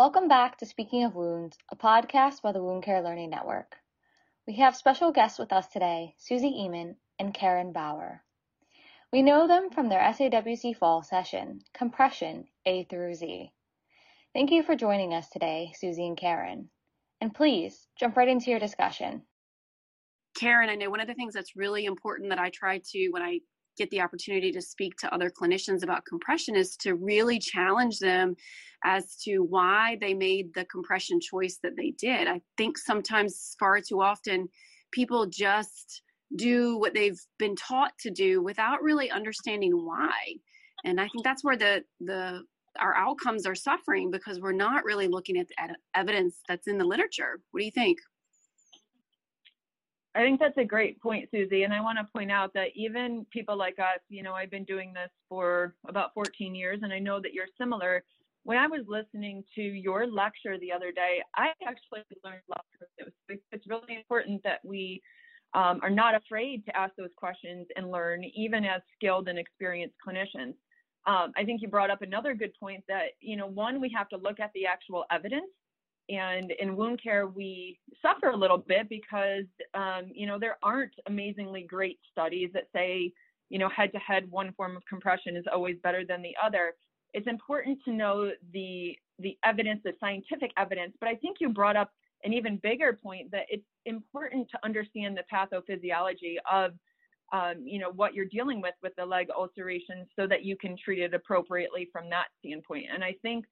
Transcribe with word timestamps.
Welcome 0.00 0.28
back 0.28 0.56
to 0.56 0.64
Speaking 0.64 1.04
of 1.04 1.14
Wounds, 1.14 1.58
a 1.70 1.76
podcast 1.76 2.40
by 2.40 2.52
the 2.52 2.62
Wound 2.62 2.84
Care 2.84 3.02
Learning 3.02 3.28
Network. 3.28 3.76
We 4.46 4.54
have 4.54 4.74
special 4.74 5.12
guests 5.12 5.38
with 5.38 5.52
us 5.52 5.66
today, 5.66 6.14
Susie 6.16 6.54
Ehmann 6.58 6.94
and 7.18 7.34
Karen 7.34 7.70
Bauer. 7.70 8.24
We 9.12 9.20
know 9.20 9.46
them 9.46 9.68
from 9.68 9.90
their 9.90 10.00
SAWC 10.00 10.74
fall 10.74 11.02
session, 11.02 11.60
Compression 11.74 12.46
A 12.64 12.84
through 12.84 13.12
Z. 13.12 13.52
Thank 14.32 14.50
you 14.50 14.62
for 14.62 14.74
joining 14.74 15.12
us 15.12 15.28
today, 15.28 15.72
Susie 15.74 16.06
and 16.06 16.16
Karen. 16.16 16.70
And 17.20 17.34
please 17.34 17.86
jump 17.98 18.16
right 18.16 18.26
into 18.26 18.50
your 18.50 18.58
discussion. 18.58 19.20
Karen, 20.34 20.70
I 20.70 20.76
know 20.76 20.88
one 20.88 21.00
of 21.00 21.08
the 21.08 21.14
things 21.14 21.34
that's 21.34 21.56
really 21.56 21.84
important 21.84 22.30
that 22.30 22.38
I 22.38 22.48
try 22.48 22.80
to, 22.92 23.10
when 23.10 23.20
I 23.20 23.40
get 23.80 23.90
the 23.90 24.00
opportunity 24.00 24.52
to 24.52 24.60
speak 24.60 24.96
to 24.98 25.12
other 25.14 25.30
clinicians 25.30 25.82
about 25.82 26.04
compression, 26.04 26.54
is 26.54 26.76
to 26.76 26.94
really 26.94 27.38
challenge 27.38 27.98
them 27.98 28.36
as 28.84 29.16
to 29.24 29.38
why 29.38 29.96
they 30.00 30.14
made 30.14 30.52
the 30.54 30.64
compression 30.66 31.18
choice 31.20 31.58
that 31.62 31.76
they 31.76 31.90
did. 31.92 32.28
I 32.28 32.40
think 32.56 32.78
sometimes, 32.78 33.56
far 33.58 33.80
too 33.80 34.00
often, 34.00 34.48
people 34.92 35.26
just 35.26 36.02
do 36.36 36.78
what 36.78 36.94
they've 36.94 37.20
been 37.38 37.56
taught 37.56 37.92
to 38.00 38.10
do 38.10 38.42
without 38.42 38.82
really 38.82 39.10
understanding 39.10 39.72
why. 39.72 40.36
And 40.84 41.00
I 41.00 41.08
think 41.08 41.24
that's 41.24 41.44
where 41.44 41.56
the 41.56 41.82
the 42.00 42.42
our 42.78 42.94
outcomes 42.96 43.46
are 43.46 43.54
suffering 43.54 44.10
because 44.10 44.40
we're 44.40 44.52
not 44.52 44.84
really 44.84 45.08
looking 45.08 45.36
at 45.38 45.48
the 45.48 45.74
evidence 45.94 46.36
that's 46.48 46.68
in 46.68 46.78
the 46.78 46.84
literature. 46.84 47.40
What 47.50 47.60
do 47.60 47.64
you 47.64 47.72
think? 47.72 47.98
I 50.14 50.22
think 50.22 50.40
that's 50.40 50.58
a 50.58 50.64
great 50.64 51.00
point, 51.00 51.28
Susie. 51.30 51.62
And 51.62 51.72
I 51.72 51.80
want 51.80 51.98
to 51.98 52.12
point 52.12 52.32
out 52.32 52.52
that 52.54 52.68
even 52.74 53.24
people 53.32 53.56
like 53.56 53.78
us, 53.78 54.00
you 54.08 54.22
know, 54.22 54.32
I've 54.32 54.50
been 54.50 54.64
doing 54.64 54.92
this 54.92 55.10
for 55.28 55.74
about 55.88 56.12
14 56.14 56.54
years, 56.54 56.80
and 56.82 56.92
I 56.92 56.98
know 56.98 57.20
that 57.20 57.32
you're 57.32 57.46
similar. 57.58 58.02
When 58.42 58.58
I 58.58 58.66
was 58.66 58.80
listening 58.88 59.44
to 59.54 59.62
your 59.62 60.06
lecture 60.06 60.58
the 60.58 60.72
other 60.72 60.90
day, 60.90 61.22
I 61.36 61.50
actually 61.66 62.00
learned 62.24 62.40
a 62.48 62.50
lot 62.50 62.64
from 62.76 63.06
it. 63.28 63.40
It's 63.52 63.66
really 63.68 63.94
important 63.96 64.42
that 64.42 64.60
we 64.64 65.00
um, 65.54 65.78
are 65.82 65.90
not 65.90 66.14
afraid 66.16 66.64
to 66.66 66.76
ask 66.76 66.94
those 66.96 67.10
questions 67.16 67.66
and 67.76 67.90
learn, 67.90 68.24
even 68.34 68.64
as 68.64 68.80
skilled 68.96 69.28
and 69.28 69.38
experienced 69.38 69.96
clinicians. 70.06 70.54
Um, 71.06 71.32
I 71.36 71.44
think 71.44 71.62
you 71.62 71.68
brought 71.68 71.90
up 71.90 72.02
another 72.02 72.34
good 72.34 72.52
point 72.58 72.82
that, 72.88 73.12
you 73.20 73.36
know, 73.36 73.46
one, 73.46 73.80
we 73.80 73.92
have 73.96 74.08
to 74.08 74.16
look 74.16 74.40
at 74.40 74.50
the 74.54 74.66
actual 74.66 75.04
evidence 75.10 75.50
and 76.10 76.52
in 76.58 76.76
wound 76.76 77.00
care, 77.02 77.28
we 77.28 77.78
suffer 78.02 78.30
a 78.30 78.36
little 78.36 78.58
bit 78.58 78.88
because, 78.88 79.44
um, 79.74 80.10
you 80.12 80.26
know, 80.26 80.38
there 80.38 80.58
aren't 80.62 80.94
amazingly 81.06 81.62
great 81.62 81.98
studies 82.10 82.50
that 82.54 82.64
say, 82.74 83.12
you 83.48 83.58
know, 83.58 83.68
head 83.68 83.92
to 83.92 83.98
head, 83.98 84.30
one 84.30 84.52
form 84.54 84.76
of 84.76 84.84
compression 84.86 85.36
is 85.36 85.44
always 85.52 85.76
better 85.82 86.04
than 86.04 86.22
the 86.22 86.34
other. 86.42 86.74
It's 87.14 87.26
important 87.26 87.78
to 87.84 87.92
know 87.92 88.32
the 88.52 88.96
the 89.18 89.36
evidence, 89.44 89.80
the 89.84 89.92
scientific 90.00 90.50
evidence. 90.56 90.94
But 90.98 91.08
I 91.10 91.14
think 91.16 91.38
you 91.40 91.50
brought 91.50 91.76
up 91.76 91.90
an 92.24 92.32
even 92.32 92.56
bigger 92.62 92.92
point 92.92 93.30
that 93.30 93.46
it's 93.48 93.66
important 93.86 94.48
to 94.50 94.58
understand 94.64 95.16
the 95.16 95.24
pathophysiology 95.32 96.36
of 96.50 96.72
um, 97.32 97.62
you 97.64 97.78
know 97.78 97.90
what 97.92 98.14
you're 98.14 98.24
dealing 98.24 98.60
with 98.60 98.74
with 98.82 98.92
the 98.96 99.04
leg 99.04 99.28
ulceration 99.36 100.06
so 100.16 100.26
that 100.26 100.44
you 100.44 100.56
can 100.56 100.76
treat 100.76 100.98
it 101.00 101.14
appropriately 101.14 101.88
from 101.92 102.10
that 102.10 102.26
standpoint 102.40 102.86
and 102.92 103.04
i 103.04 103.14
think 103.22 103.44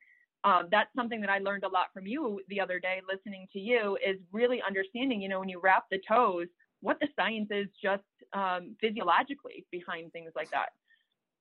um, 0.44 0.69
that's 0.70 0.91
something 0.94 1.20
that 1.20 1.31
I 1.31 1.39
learned 1.39 1.64
a 1.64 1.69
lot 1.69 1.86
from 1.92 2.06
you 2.06 2.41
the 2.48 2.61
other 2.61 2.78
day, 2.78 3.00
listening 3.12 3.47
to 3.53 3.58
you, 3.58 3.98
is 4.06 4.17
really 4.33 4.62
understanding, 4.67 5.20
you 5.20 5.28
know, 5.28 5.41
when 5.41 5.48
you 5.48 5.61
wrap 5.61 5.84
the 5.91 6.00
toes, 6.06 6.47
what 6.80 6.98
the 7.00 7.08
science 7.17 7.48
is 7.50 7.67
just 7.83 8.05
um, 8.33 8.77
physiologically 8.80 9.67
behind 9.72 10.12
things 10.12 10.33
like 10.36 10.50
that. 10.50 10.69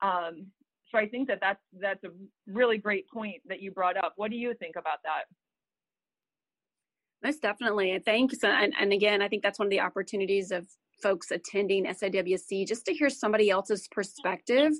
Um, 0.01 0.47
so 0.91 0.97
I 0.97 1.07
think 1.07 1.27
that 1.27 1.39
that's 1.41 1.61
that's 1.79 2.03
a 2.05 2.09
really 2.47 2.77
great 2.77 3.09
point 3.09 3.41
that 3.47 3.61
you 3.61 3.71
brought 3.71 3.97
up. 3.97 4.13
What 4.15 4.31
do 4.31 4.37
you 4.37 4.53
think 4.55 4.75
about 4.77 4.99
that? 5.03 5.25
Most 7.23 7.41
definitely. 7.41 7.99
Thanks. 8.05 8.43
And, 8.43 8.73
and 8.79 8.93
again, 8.93 9.21
I 9.21 9.27
think 9.27 9.43
that's 9.43 9.59
one 9.59 9.67
of 9.67 9.71
the 9.71 9.79
opportunities 9.79 10.51
of 10.51 10.67
folks 11.01 11.31
attending 11.31 11.85
SAWC 11.85 12.67
just 12.67 12.85
to 12.85 12.93
hear 12.93 13.09
somebody 13.09 13.49
else's 13.49 13.87
perspective. 13.91 14.71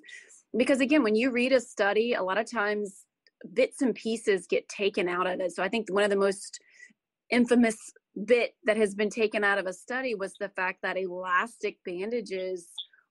Because 0.56 0.80
again, 0.80 1.04
when 1.04 1.16
you 1.16 1.32
read 1.32 1.52
a 1.52 1.60
study, 1.60 2.14
a 2.14 2.24
lot 2.24 2.38
of 2.38 2.50
times 2.50 3.06
bits 3.54 3.82
and 3.82 3.96
pieces 3.96 4.48
get 4.48 4.68
taken 4.70 5.08
out 5.08 5.28
of 5.28 5.40
it. 5.40 5.52
So 5.52 5.64
I 5.64 5.70
think 5.70 5.88
one 5.90 6.04
of 6.04 6.10
the 6.10 6.16
most 6.16 6.60
infamous 7.30 7.78
bit 8.26 8.54
that 8.66 8.78
has 8.78 8.96
been 8.96 9.10
taken 9.10 9.44
out 9.44 9.60
of 9.60 9.68
a 9.68 9.74
study 9.74 10.16
was 10.16 10.34
the 10.40 10.50
fact 10.50 10.80
that 10.82 10.98
elastic 10.98 11.78
bandages 11.86 12.68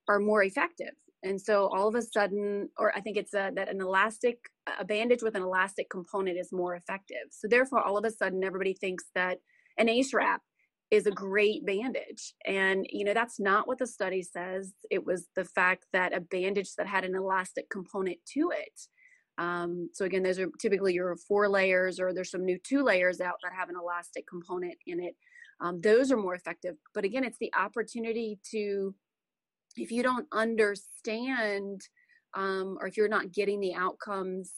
are 0.08 0.18
more 0.18 0.42
effective. 0.42 0.92
And 1.22 1.40
so 1.40 1.68
all 1.68 1.88
of 1.88 1.94
a 1.94 2.02
sudden, 2.02 2.68
or 2.78 2.94
I 2.96 3.00
think 3.00 3.16
it's 3.16 3.34
a, 3.34 3.50
that 3.54 3.68
an 3.68 3.80
elastic, 3.80 4.38
a 4.78 4.84
bandage 4.84 5.22
with 5.22 5.34
an 5.34 5.42
elastic 5.42 5.90
component 5.90 6.38
is 6.38 6.52
more 6.52 6.76
effective. 6.76 7.28
So 7.30 7.48
therefore, 7.48 7.82
all 7.82 7.96
of 7.96 8.04
a 8.04 8.10
sudden, 8.10 8.44
everybody 8.44 8.74
thinks 8.74 9.04
that 9.14 9.38
an 9.78 9.88
ACE 9.88 10.12
wrap 10.14 10.42
is 10.90 11.06
a 11.06 11.10
great 11.10 11.66
bandage. 11.66 12.34
And, 12.46 12.86
you 12.90 13.04
know, 13.04 13.14
that's 13.14 13.40
not 13.40 13.66
what 13.66 13.78
the 13.78 13.86
study 13.86 14.22
says. 14.22 14.72
It 14.90 15.04
was 15.04 15.26
the 15.34 15.44
fact 15.44 15.86
that 15.92 16.14
a 16.14 16.20
bandage 16.20 16.74
that 16.76 16.86
had 16.86 17.04
an 17.04 17.16
elastic 17.16 17.68
component 17.70 18.18
to 18.34 18.52
it 18.54 18.80
um, 19.38 19.90
so 19.92 20.04
again, 20.04 20.22
those 20.22 20.38
are 20.38 20.48
typically 20.60 20.94
your 20.94 21.16
four 21.16 21.48
layers, 21.48 22.00
or 22.00 22.12
there's 22.12 22.30
some 22.30 22.44
new 22.44 22.58
two 22.62 22.82
layers 22.82 23.20
out 23.20 23.36
that 23.42 23.52
have 23.52 23.68
an 23.68 23.76
elastic 23.80 24.26
component 24.26 24.74
in 24.86 25.00
it. 25.00 25.14
Um, 25.60 25.80
those 25.80 26.10
are 26.12 26.16
more 26.16 26.34
effective. 26.34 26.76
But 26.94 27.04
again, 27.04 27.24
it's 27.24 27.38
the 27.38 27.52
opportunity 27.54 28.38
to, 28.50 28.94
if 29.76 29.90
you 29.90 30.02
don't 30.02 30.26
understand, 30.32 31.80
um, 32.34 32.78
or 32.80 32.86
if 32.86 32.96
you're 32.96 33.08
not 33.08 33.32
getting 33.32 33.60
the 33.60 33.74
outcomes, 33.74 34.52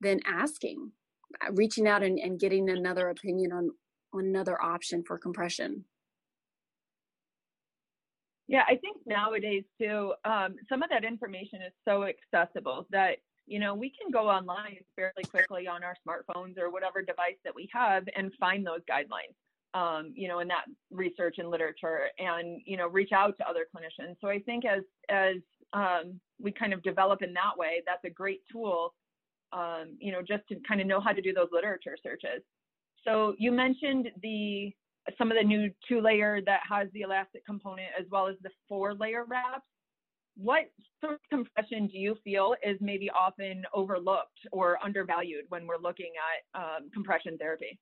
then 0.00 0.20
asking, 0.26 0.92
uh, 1.42 1.52
reaching 1.52 1.86
out 1.86 2.02
and, 2.02 2.18
and 2.18 2.40
getting 2.40 2.68
another 2.68 3.08
opinion 3.08 3.52
on 3.52 3.70
on 4.14 4.26
another 4.26 4.62
option 4.62 5.02
for 5.06 5.18
compression. 5.18 5.84
Yeah, 8.48 8.64
I 8.68 8.76
think 8.76 8.98
nowadays 9.06 9.64
too, 9.80 10.12
um, 10.24 10.56
some 10.68 10.82
of 10.82 10.90
that 10.90 11.04
information 11.04 11.62
is 11.62 11.72
so 11.88 12.04
accessible 12.04 12.86
that 12.90 13.18
you 13.46 13.58
know, 13.58 13.74
we 13.74 13.90
can 13.90 14.10
go 14.10 14.28
online 14.28 14.78
fairly 14.96 15.24
quickly 15.28 15.66
on 15.66 15.82
our 15.82 15.96
smartphones 16.06 16.58
or 16.58 16.70
whatever 16.70 17.02
device 17.02 17.36
that 17.44 17.54
we 17.54 17.68
have 17.72 18.04
and 18.16 18.32
find 18.38 18.64
those 18.64 18.80
guidelines, 18.88 19.34
um, 19.74 20.12
you 20.14 20.28
know, 20.28 20.38
in 20.38 20.48
that 20.48 20.64
research 20.90 21.36
and 21.38 21.50
literature 21.50 22.08
and, 22.18 22.60
you 22.64 22.76
know, 22.76 22.88
reach 22.88 23.12
out 23.12 23.36
to 23.38 23.48
other 23.48 23.66
clinicians. 23.74 24.16
So 24.20 24.28
I 24.28 24.38
think 24.38 24.64
as, 24.64 24.82
as 25.08 25.36
um, 25.72 26.20
we 26.40 26.52
kind 26.52 26.72
of 26.72 26.82
develop 26.82 27.22
in 27.22 27.32
that 27.34 27.56
way, 27.56 27.82
that's 27.86 28.04
a 28.04 28.10
great 28.10 28.42
tool, 28.50 28.94
um, 29.52 29.96
you 29.98 30.12
know, 30.12 30.22
just 30.22 30.46
to 30.48 30.56
kind 30.66 30.80
of 30.80 30.86
know 30.86 31.00
how 31.00 31.12
to 31.12 31.20
do 31.20 31.32
those 31.32 31.48
literature 31.52 31.96
searches. 32.02 32.42
So 33.04 33.34
you 33.38 33.50
mentioned 33.50 34.08
the, 34.22 34.72
some 35.18 35.32
of 35.32 35.36
the 35.36 35.42
new 35.42 35.70
two 35.88 36.00
layer 36.00 36.40
that 36.46 36.60
has 36.68 36.86
the 36.92 37.00
elastic 37.00 37.44
component 37.44 37.88
as 37.98 38.06
well 38.10 38.28
as 38.28 38.36
the 38.42 38.50
four 38.68 38.94
layer 38.94 39.24
wraps 39.24 39.66
what 40.36 40.64
sort 41.00 41.14
of 41.14 41.20
compression 41.30 41.86
do 41.86 41.98
you 41.98 42.16
feel 42.24 42.54
is 42.64 42.78
maybe 42.80 43.10
often 43.10 43.64
overlooked 43.74 44.46
or 44.50 44.78
undervalued 44.82 45.44
when 45.48 45.66
we're 45.66 45.78
looking 45.78 46.12
at 46.54 46.60
um, 46.60 46.90
compression 46.92 47.36
therapy? 47.38 47.78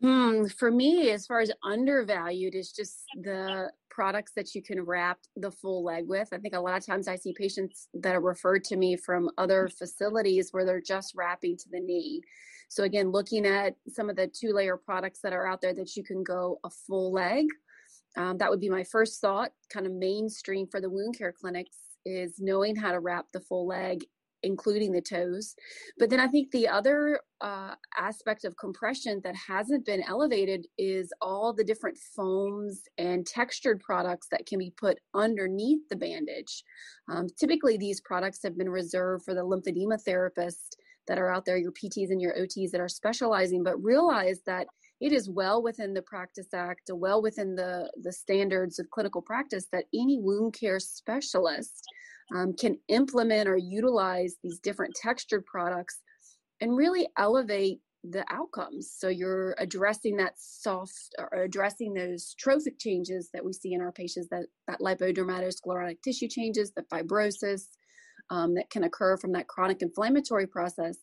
Hmm, 0.00 0.46
for 0.46 0.70
me, 0.70 1.10
as 1.10 1.26
far 1.26 1.40
as 1.40 1.50
undervalued, 1.64 2.54
is 2.54 2.70
just 2.70 3.02
the 3.16 3.72
products 3.90 4.30
that 4.36 4.54
you 4.54 4.62
can 4.62 4.80
wrap 4.82 5.18
the 5.34 5.50
full 5.50 5.82
leg 5.82 6.04
with. 6.06 6.28
I 6.32 6.38
think 6.38 6.54
a 6.54 6.60
lot 6.60 6.76
of 6.76 6.86
times 6.86 7.08
I 7.08 7.16
see 7.16 7.32
patients 7.32 7.88
that 7.94 8.14
are 8.14 8.20
referred 8.20 8.62
to 8.64 8.76
me 8.76 8.96
from 8.96 9.28
other 9.38 9.68
facilities 9.68 10.50
where 10.52 10.64
they're 10.64 10.80
just 10.80 11.14
wrapping 11.16 11.56
to 11.56 11.68
the 11.72 11.80
knee. 11.80 12.22
So 12.68 12.84
again, 12.84 13.10
looking 13.10 13.44
at 13.44 13.74
some 13.88 14.08
of 14.08 14.14
the 14.14 14.28
two 14.28 14.52
layer 14.52 14.76
products 14.76 15.18
that 15.22 15.32
are 15.32 15.48
out 15.48 15.60
there 15.60 15.74
that 15.74 15.96
you 15.96 16.04
can 16.04 16.22
go 16.22 16.60
a 16.62 16.70
full 16.70 17.12
leg 17.12 17.46
um, 18.18 18.36
that 18.38 18.50
would 18.50 18.60
be 18.60 18.68
my 18.68 18.82
first 18.82 19.20
thought, 19.20 19.52
kind 19.72 19.86
of 19.86 19.92
mainstream 19.92 20.66
for 20.66 20.80
the 20.80 20.90
wound 20.90 21.16
care 21.16 21.32
clinics 21.32 21.76
is 22.04 22.34
knowing 22.40 22.74
how 22.74 22.90
to 22.90 22.98
wrap 22.98 23.26
the 23.32 23.40
full 23.40 23.66
leg, 23.68 24.04
including 24.42 24.90
the 24.90 25.00
toes. 25.00 25.54
But 25.98 26.10
then 26.10 26.18
I 26.18 26.26
think 26.26 26.50
the 26.50 26.66
other 26.66 27.20
uh, 27.40 27.74
aspect 27.96 28.44
of 28.44 28.56
compression 28.56 29.20
that 29.22 29.36
hasn't 29.36 29.86
been 29.86 30.02
elevated 30.02 30.66
is 30.78 31.12
all 31.20 31.52
the 31.52 31.62
different 31.62 31.96
foams 32.16 32.82
and 32.98 33.24
textured 33.24 33.80
products 33.80 34.26
that 34.32 34.46
can 34.46 34.58
be 34.58 34.72
put 34.76 34.98
underneath 35.14 35.88
the 35.88 35.96
bandage. 35.96 36.64
Um, 37.08 37.28
typically, 37.38 37.76
these 37.76 38.00
products 38.00 38.40
have 38.42 38.58
been 38.58 38.70
reserved 38.70 39.24
for 39.24 39.34
the 39.34 39.42
lymphedema 39.44 40.02
therapists 40.04 40.74
that 41.06 41.18
are 41.18 41.30
out 41.30 41.44
there, 41.44 41.56
your 41.56 41.72
PTs 41.72 42.10
and 42.10 42.20
your 42.20 42.34
OTs 42.34 42.72
that 42.72 42.80
are 42.80 42.88
specializing, 42.88 43.62
but 43.62 43.82
realize 43.82 44.40
that 44.44 44.66
it 45.00 45.12
is 45.12 45.30
well 45.30 45.62
within 45.62 45.94
the 45.94 46.02
Practice 46.02 46.52
Act, 46.52 46.90
well 46.92 47.22
within 47.22 47.54
the, 47.54 47.90
the 48.02 48.12
standards 48.12 48.78
of 48.78 48.90
clinical 48.90 49.22
practice 49.22 49.66
that 49.72 49.84
any 49.94 50.18
wound 50.18 50.54
care 50.54 50.80
specialist 50.80 51.84
um, 52.34 52.52
can 52.52 52.78
implement 52.88 53.48
or 53.48 53.56
utilize 53.56 54.36
these 54.42 54.58
different 54.58 54.94
textured 54.94 55.46
products 55.46 56.00
and 56.60 56.76
really 56.76 57.06
elevate 57.16 57.80
the 58.04 58.24
outcomes. 58.30 58.92
So 58.96 59.08
you're 59.08 59.54
addressing 59.58 60.16
that 60.16 60.34
soft 60.36 61.14
or 61.18 61.42
addressing 61.42 61.94
those 61.94 62.34
trophic 62.38 62.78
changes 62.78 63.30
that 63.32 63.44
we 63.44 63.52
see 63.52 63.74
in 63.74 63.80
our 63.80 63.92
patients, 63.92 64.28
that, 64.30 64.46
that 64.66 64.80
lipodermatosclerotic 64.80 66.02
tissue 66.02 66.28
changes, 66.28 66.72
the 66.72 66.82
fibrosis 66.82 67.68
um, 68.30 68.54
that 68.54 68.70
can 68.70 68.84
occur 68.84 69.16
from 69.16 69.32
that 69.32 69.48
chronic 69.48 69.82
inflammatory 69.82 70.46
process 70.46 70.98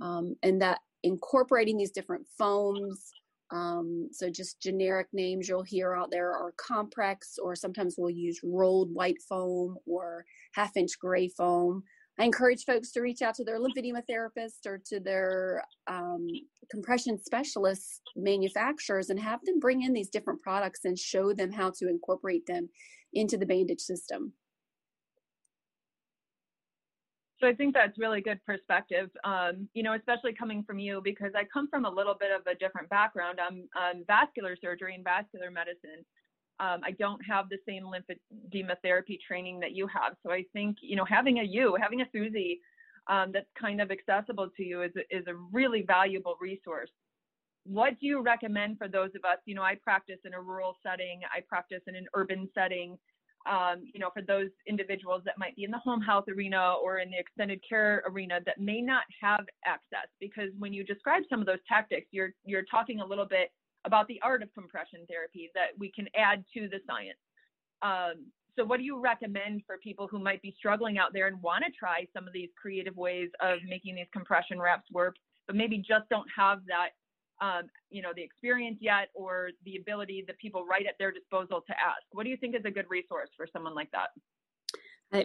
um, 0.00 0.36
and 0.42 0.60
that 0.62 0.78
incorporating 1.02 1.76
these 1.76 1.90
different 1.90 2.26
foams 2.36 3.12
um, 3.50 4.08
so 4.12 4.28
just 4.28 4.60
generic 4.60 5.08
names 5.12 5.48
you'll 5.48 5.62
hear 5.62 5.94
out 5.94 6.10
there 6.10 6.32
are 6.32 6.52
Komprex, 6.58 7.38
or 7.42 7.56
sometimes 7.56 7.94
we'll 7.96 8.10
use 8.10 8.40
rolled 8.42 8.92
white 8.92 9.20
foam 9.28 9.76
or 9.86 10.24
half 10.52 10.76
inch 10.76 10.98
gray 10.98 11.28
foam. 11.28 11.82
I 12.20 12.24
encourage 12.24 12.64
folks 12.64 12.90
to 12.92 13.00
reach 13.00 13.22
out 13.22 13.34
to 13.36 13.44
their 13.44 13.60
lymphedema 13.60 14.02
therapist 14.08 14.66
or 14.66 14.80
to 14.86 14.98
their 14.98 15.62
um, 15.86 16.26
compression 16.68 17.18
specialist 17.22 18.02
manufacturers 18.16 19.10
and 19.10 19.20
have 19.20 19.40
them 19.44 19.60
bring 19.60 19.82
in 19.82 19.92
these 19.92 20.08
different 20.08 20.42
products 20.42 20.84
and 20.84 20.98
show 20.98 21.32
them 21.32 21.52
how 21.52 21.70
to 21.78 21.88
incorporate 21.88 22.44
them 22.46 22.68
into 23.14 23.38
the 23.38 23.46
bandage 23.46 23.80
system. 23.80 24.32
So 27.40 27.46
I 27.46 27.54
think 27.54 27.72
that's 27.72 27.96
really 27.98 28.20
good 28.20 28.44
perspective, 28.44 29.10
um, 29.22 29.68
you 29.72 29.84
know, 29.84 29.94
especially 29.94 30.32
coming 30.32 30.64
from 30.64 30.80
you 30.80 31.00
because 31.04 31.30
I 31.36 31.44
come 31.44 31.68
from 31.68 31.84
a 31.84 31.90
little 31.90 32.16
bit 32.18 32.30
of 32.32 32.44
a 32.46 32.56
different 32.56 32.88
background. 32.88 33.38
I'm, 33.40 33.68
I'm 33.76 34.04
vascular 34.06 34.56
surgery 34.60 34.96
and 34.96 35.04
vascular 35.04 35.50
medicine. 35.50 36.04
Um, 36.58 36.80
I 36.84 36.90
don't 36.98 37.20
have 37.24 37.48
the 37.48 37.58
same 37.68 37.84
lymphedema 37.84 38.74
therapy 38.82 39.20
training 39.24 39.60
that 39.60 39.70
you 39.70 39.86
have. 39.86 40.16
So 40.24 40.32
I 40.32 40.44
think, 40.52 40.78
you 40.80 40.96
know, 40.96 41.04
having 41.04 41.38
a 41.38 41.44
you, 41.44 41.76
having 41.80 42.00
a 42.00 42.06
Susie 42.10 42.58
um, 43.06 43.30
that's 43.32 43.46
kind 43.60 43.80
of 43.80 43.92
accessible 43.92 44.48
to 44.56 44.64
you 44.64 44.82
is, 44.82 44.90
is 45.08 45.24
a 45.28 45.34
really 45.52 45.82
valuable 45.86 46.36
resource. 46.40 46.90
What 47.64 48.00
do 48.00 48.06
you 48.06 48.20
recommend 48.20 48.78
for 48.78 48.88
those 48.88 49.10
of 49.14 49.24
us? 49.24 49.38
You 49.44 49.54
know, 49.54 49.62
I 49.62 49.76
practice 49.76 50.18
in 50.24 50.34
a 50.34 50.40
rural 50.40 50.76
setting, 50.82 51.20
I 51.32 51.40
practice 51.48 51.82
in 51.86 51.94
an 51.94 52.06
urban 52.14 52.48
setting 52.52 52.98
um, 53.46 53.82
you 53.92 54.00
know, 54.00 54.10
for 54.12 54.22
those 54.22 54.48
individuals 54.66 55.22
that 55.24 55.38
might 55.38 55.56
be 55.56 55.64
in 55.64 55.70
the 55.70 55.78
home 55.78 56.00
health 56.00 56.24
arena 56.28 56.74
or 56.82 56.98
in 56.98 57.10
the 57.10 57.18
extended 57.18 57.60
care 57.66 58.02
arena 58.06 58.40
that 58.44 58.60
may 58.60 58.80
not 58.80 59.04
have 59.20 59.46
access. 59.64 60.08
Because 60.20 60.50
when 60.58 60.72
you 60.72 60.84
describe 60.84 61.22
some 61.30 61.40
of 61.40 61.46
those 61.46 61.58
tactics, 61.68 62.08
you're 62.10 62.32
you're 62.44 62.64
talking 62.64 63.00
a 63.00 63.06
little 63.06 63.26
bit 63.26 63.50
about 63.84 64.06
the 64.08 64.20
art 64.22 64.42
of 64.42 64.52
compression 64.54 65.00
therapy 65.08 65.50
that 65.54 65.68
we 65.78 65.90
can 65.90 66.06
add 66.16 66.44
to 66.54 66.68
the 66.68 66.78
science. 66.86 67.18
Um, 67.82 68.26
so, 68.56 68.64
what 68.64 68.78
do 68.78 68.82
you 68.82 68.98
recommend 68.98 69.62
for 69.66 69.78
people 69.78 70.08
who 70.08 70.18
might 70.18 70.42
be 70.42 70.54
struggling 70.58 70.98
out 70.98 71.12
there 71.12 71.28
and 71.28 71.40
want 71.40 71.64
to 71.64 71.70
try 71.70 72.06
some 72.12 72.26
of 72.26 72.32
these 72.32 72.48
creative 72.60 72.96
ways 72.96 73.30
of 73.40 73.58
making 73.66 73.94
these 73.94 74.08
compression 74.12 74.60
wraps 74.60 74.90
work, 74.92 75.14
but 75.46 75.54
maybe 75.54 75.78
just 75.78 76.08
don't 76.10 76.26
have 76.36 76.60
that 76.66 76.90
um, 77.40 77.62
you 77.90 78.02
know, 78.02 78.10
the 78.14 78.22
experience 78.22 78.78
yet 78.80 79.08
or 79.14 79.50
the 79.64 79.76
ability 79.76 80.24
that 80.26 80.38
people 80.38 80.64
right 80.66 80.86
at 80.86 80.94
their 80.98 81.12
disposal 81.12 81.62
to 81.66 81.72
ask. 81.72 82.02
What 82.12 82.24
do 82.24 82.30
you 82.30 82.36
think 82.36 82.54
is 82.54 82.64
a 82.64 82.70
good 82.70 82.86
resource 82.88 83.30
for 83.36 83.46
someone 83.46 83.74
like 83.74 83.90
that? 83.92 84.10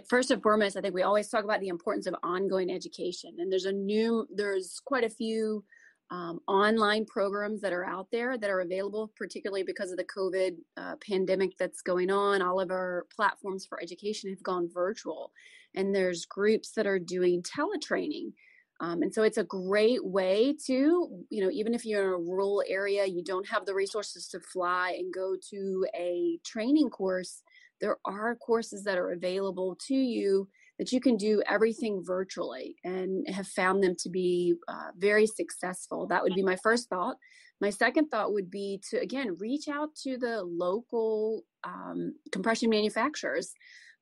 First 0.08 0.30
and 0.30 0.42
foremost, 0.42 0.76
I 0.76 0.80
think 0.80 0.94
we 0.94 1.02
always 1.02 1.28
talk 1.28 1.44
about 1.44 1.60
the 1.60 1.68
importance 1.68 2.06
of 2.06 2.14
ongoing 2.22 2.70
education, 2.70 3.36
and 3.38 3.52
there's 3.52 3.66
a 3.66 3.72
new, 3.72 4.26
there's 4.34 4.80
quite 4.82 5.04
a 5.04 5.10
few 5.10 5.62
um, 6.10 6.40
online 6.48 7.04
programs 7.04 7.60
that 7.60 7.72
are 7.72 7.84
out 7.84 8.08
there 8.10 8.38
that 8.38 8.48
are 8.48 8.60
available, 8.60 9.12
particularly 9.14 9.62
because 9.62 9.90
of 9.90 9.98
the 9.98 10.04
COVID 10.04 10.56
uh, 10.78 10.94
pandemic 11.06 11.58
that's 11.58 11.82
going 11.82 12.10
on. 12.10 12.40
All 12.40 12.60
of 12.60 12.70
our 12.70 13.06
platforms 13.14 13.66
for 13.66 13.82
education 13.82 14.30
have 14.30 14.42
gone 14.42 14.70
virtual, 14.72 15.32
and 15.74 15.94
there's 15.94 16.24
groups 16.24 16.70
that 16.72 16.86
are 16.86 16.98
doing 16.98 17.42
teletraining 17.42 18.32
um, 18.80 19.02
and 19.02 19.14
so 19.14 19.22
it's 19.22 19.38
a 19.38 19.44
great 19.44 20.04
way 20.04 20.54
to, 20.66 21.24
you 21.30 21.44
know, 21.44 21.50
even 21.50 21.74
if 21.74 21.84
you're 21.84 22.14
in 22.14 22.20
a 22.20 22.30
rural 22.30 22.62
area, 22.68 23.06
you 23.06 23.22
don't 23.22 23.48
have 23.48 23.66
the 23.66 23.74
resources 23.74 24.28
to 24.28 24.40
fly 24.40 24.96
and 24.98 25.14
go 25.14 25.36
to 25.50 25.86
a 25.94 26.38
training 26.44 26.90
course, 26.90 27.42
there 27.80 27.98
are 28.04 28.34
courses 28.36 28.82
that 28.84 28.98
are 28.98 29.12
available 29.12 29.76
to 29.86 29.94
you 29.94 30.48
that 30.78 30.90
you 30.90 31.00
can 31.00 31.16
do 31.16 31.40
everything 31.48 32.02
virtually 32.04 32.76
and 32.82 33.28
have 33.28 33.46
found 33.46 33.82
them 33.82 33.94
to 33.96 34.10
be 34.10 34.54
uh, 34.66 34.90
very 34.96 35.26
successful. 35.26 36.06
That 36.06 36.22
would 36.22 36.34
be 36.34 36.42
my 36.42 36.56
first 36.56 36.88
thought. 36.88 37.16
My 37.60 37.70
second 37.70 38.08
thought 38.08 38.32
would 38.32 38.50
be 38.50 38.80
to, 38.90 39.00
again, 39.00 39.36
reach 39.38 39.68
out 39.68 39.94
to 40.02 40.18
the 40.18 40.42
local 40.42 41.42
um, 41.62 42.14
compression 42.32 42.70
manufacturers 42.70 43.52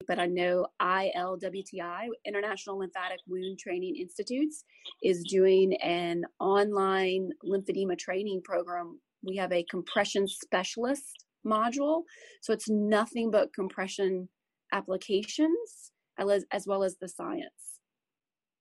but 0.06 0.18
I 0.18 0.26
know 0.26 0.66
ILWTI, 0.80 2.08
International 2.24 2.78
Lymphatic 2.78 3.20
Wound 3.26 3.58
Training 3.58 3.96
Institutes, 3.96 4.64
is 5.02 5.22
doing 5.24 5.74
an 5.76 6.24
online 6.40 7.30
lymphedema 7.44 7.98
training 7.98 8.42
program. 8.44 9.00
We 9.22 9.36
have 9.36 9.52
a 9.52 9.64
compression 9.64 10.26
specialist 10.26 11.24
module, 11.46 12.02
so 12.40 12.52
it's 12.52 12.68
nothing 12.68 13.30
but 13.30 13.54
compression 13.54 14.28
applications 14.72 15.92
as, 16.18 16.66
well 16.66 16.82
as 16.84 16.96
the 16.98 17.08
science. 17.08 17.80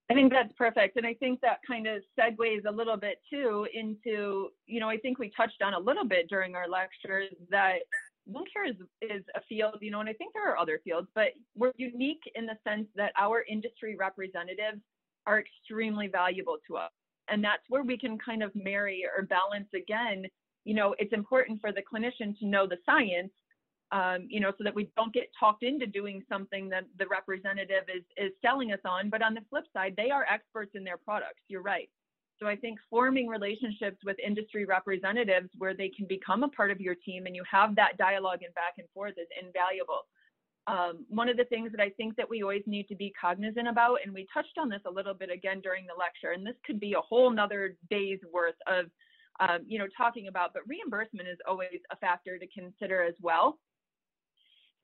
I 0.09 0.13
think 0.13 0.31
that's 0.31 0.51
perfect. 0.57 0.97
And 0.97 1.05
I 1.05 1.13
think 1.13 1.39
that 1.39 1.59
kind 1.65 1.87
of 1.87 2.03
segues 2.19 2.65
a 2.67 2.71
little 2.71 2.97
bit 2.97 3.19
too 3.31 3.65
into, 3.73 4.49
you 4.65 4.79
know, 4.79 4.89
I 4.89 4.97
think 4.97 5.19
we 5.19 5.31
touched 5.37 5.61
on 5.61 5.73
a 5.73 5.79
little 5.79 6.05
bit 6.05 6.27
during 6.27 6.53
our 6.53 6.67
lectures 6.67 7.33
that 7.49 7.77
wound 8.25 8.47
care 8.53 8.65
is, 8.65 8.75
is 9.01 9.23
a 9.35 9.41
field, 9.49 9.77
you 9.81 9.91
know, 9.91 9.99
and 9.99 10.09
I 10.09 10.13
think 10.13 10.33
there 10.33 10.49
are 10.49 10.57
other 10.57 10.79
fields, 10.83 11.07
but 11.15 11.29
we're 11.55 11.73
unique 11.77 12.21
in 12.35 12.45
the 12.45 12.57
sense 12.67 12.87
that 12.95 13.11
our 13.17 13.43
industry 13.49 13.95
representatives 13.95 14.81
are 15.25 15.39
extremely 15.39 16.07
valuable 16.07 16.57
to 16.67 16.77
us. 16.77 16.91
And 17.29 17.43
that's 17.43 17.63
where 17.69 17.83
we 17.83 17.97
can 17.97 18.17
kind 18.17 18.43
of 18.43 18.51
marry 18.55 19.03
or 19.05 19.23
balance 19.23 19.69
again. 19.75 20.25
You 20.65 20.73
know, 20.73 20.95
it's 20.99 21.13
important 21.13 21.61
for 21.61 21.71
the 21.71 21.81
clinician 21.81 22.37
to 22.39 22.45
know 22.45 22.67
the 22.67 22.77
science, 22.85 23.31
um, 23.91 24.27
you 24.29 24.39
know, 24.39 24.51
so 24.57 24.63
that 24.63 24.75
we 24.75 24.89
don't 24.95 25.13
get 25.13 25.29
talked 25.39 25.63
into 25.63 25.85
doing 25.85 26.23
something 26.29 26.69
that 26.69 26.85
the 26.97 27.07
representative 27.07 27.83
is 27.93 28.03
is 28.17 28.31
selling 28.41 28.71
us 28.71 28.79
on. 28.85 29.09
But 29.09 29.21
on 29.21 29.33
the 29.33 29.41
flip 29.49 29.65
side, 29.73 29.93
they 29.97 30.11
are 30.11 30.25
experts 30.29 30.71
in 30.75 30.83
their 30.83 30.97
products. 30.97 31.41
You're 31.47 31.61
right. 31.61 31.89
So 32.41 32.47
I 32.47 32.55
think 32.55 32.79
forming 32.89 33.27
relationships 33.27 33.97
with 34.03 34.17
industry 34.25 34.65
representatives 34.65 35.49
where 35.59 35.75
they 35.75 35.89
can 35.89 36.07
become 36.07 36.41
a 36.41 36.49
part 36.49 36.71
of 36.71 36.81
your 36.81 36.95
team 36.95 37.27
and 37.27 37.35
you 37.35 37.43
have 37.49 37.75
that 37.75 37.97
dialogue 37.97 38.39
and 38.43 38.53
back 38.55 38.73
and 38.79 38.87
forth 38.95 39.13
is 39.17 39.27
invaluable. 39.39 40.07
Um, 40.65 41.05
one 41.09 41.29
of 41.29 41.37
the 41.37 41.45
things 41.45 41.71
that 41.71 41.81
I 41.81 41.89
think 41.89 42.15
that 42.15 42.27
we 42.27 42.41
always 42.41 42.63
need 42.65 42.87
to 42.87 42.95
be 42.95 43.13
cognizant 43.19 43.67
about, 43.67 43.99
and 44.03 44.13
we 44.13 44.27
touched 44.33 44.57
on 44.57 44.69
this 44.69 44.81
a 44.87 44.91
little 44.91 45.13
bit 45.13 45.29
again 45.29 45.61
during 45.61 45.85
the 45.85 45.93
lecture, 45.97 46.31
and 46.31 46.45
this 46.45 46.55
could 46.65 46.79
be 46.79 46.93
a 46.93 47.01
whole 47.01 47.29
nother 47.29 47.75
day's 47.91 48.19
worth 48.33 48.55
of, 48.65 48.85
um, 49.39 49.59
you 49.67 49.77
know, 49.77 49.87
talking 49.95 50.27
about, 50.27 50.51
but 50.53 50.67
reimbursement 50.67 51.27
is 51.27 51.37
always 51.47 51.79
a 51.91 51.95
factor 51.97 52.39
to 52.39 52.47
consider 52.47 53.03
as 53.03 53.15
well. 53.21 53.59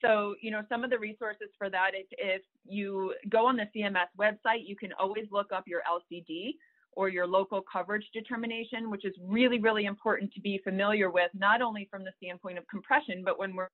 So, 0.02 0.36
you 0.42 0.52
know, 0.52 0.62
some 0.70 0.84
of 0.84 0.92
the 0.92 1.00
resources 1.00 1.50
for 1.58 1.72
that, 1.72 1.92
if, 1.96 2.06
if 2.12 2.42
you 2.68 3.16
go 3.30 3.48
on 3.48 3.58
the 3.58 3.68
CMS 3.76 4.10
website, 4.20 4.68
you 4.68 4.76
can 4.76 4.94
always 4.94 5.26
look 5.32 5.52
up 5.52 5.64
your 5.68 5.82
LCD 5.90 6.54
or 6.98 7.10
your 7.10 7.28
local 7.28 7.62
coverage 7.72 8.06
determination, 8.12 8.90
which 8.90 9.06
is 9.06 9.14
really, 9.24 9.60
really 9.60 9.86
important 9.86 10.34
to 10.34 10.42
be 10.42 10.60
familiar 10.64 11.12
with, 11.12 11.30
not 11.36 11.62
only 11.62 11.88
from 11.92 12.04
the 12.04 12.12
standpoint 12.18 12.58
of 12.58 12.68
compression, 12.68 13.22
but 13.24 13.38
when 13.38 13.56
we're 13.56 13.68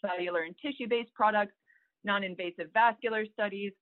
cellular 0.00 0.42
and 0.42 0.54
tissue-based 0.62 1.12
products, 1.14 1.54
non-invasive 2.04 2.68
vascular 2.72 3.26
studies, 3.32 3.72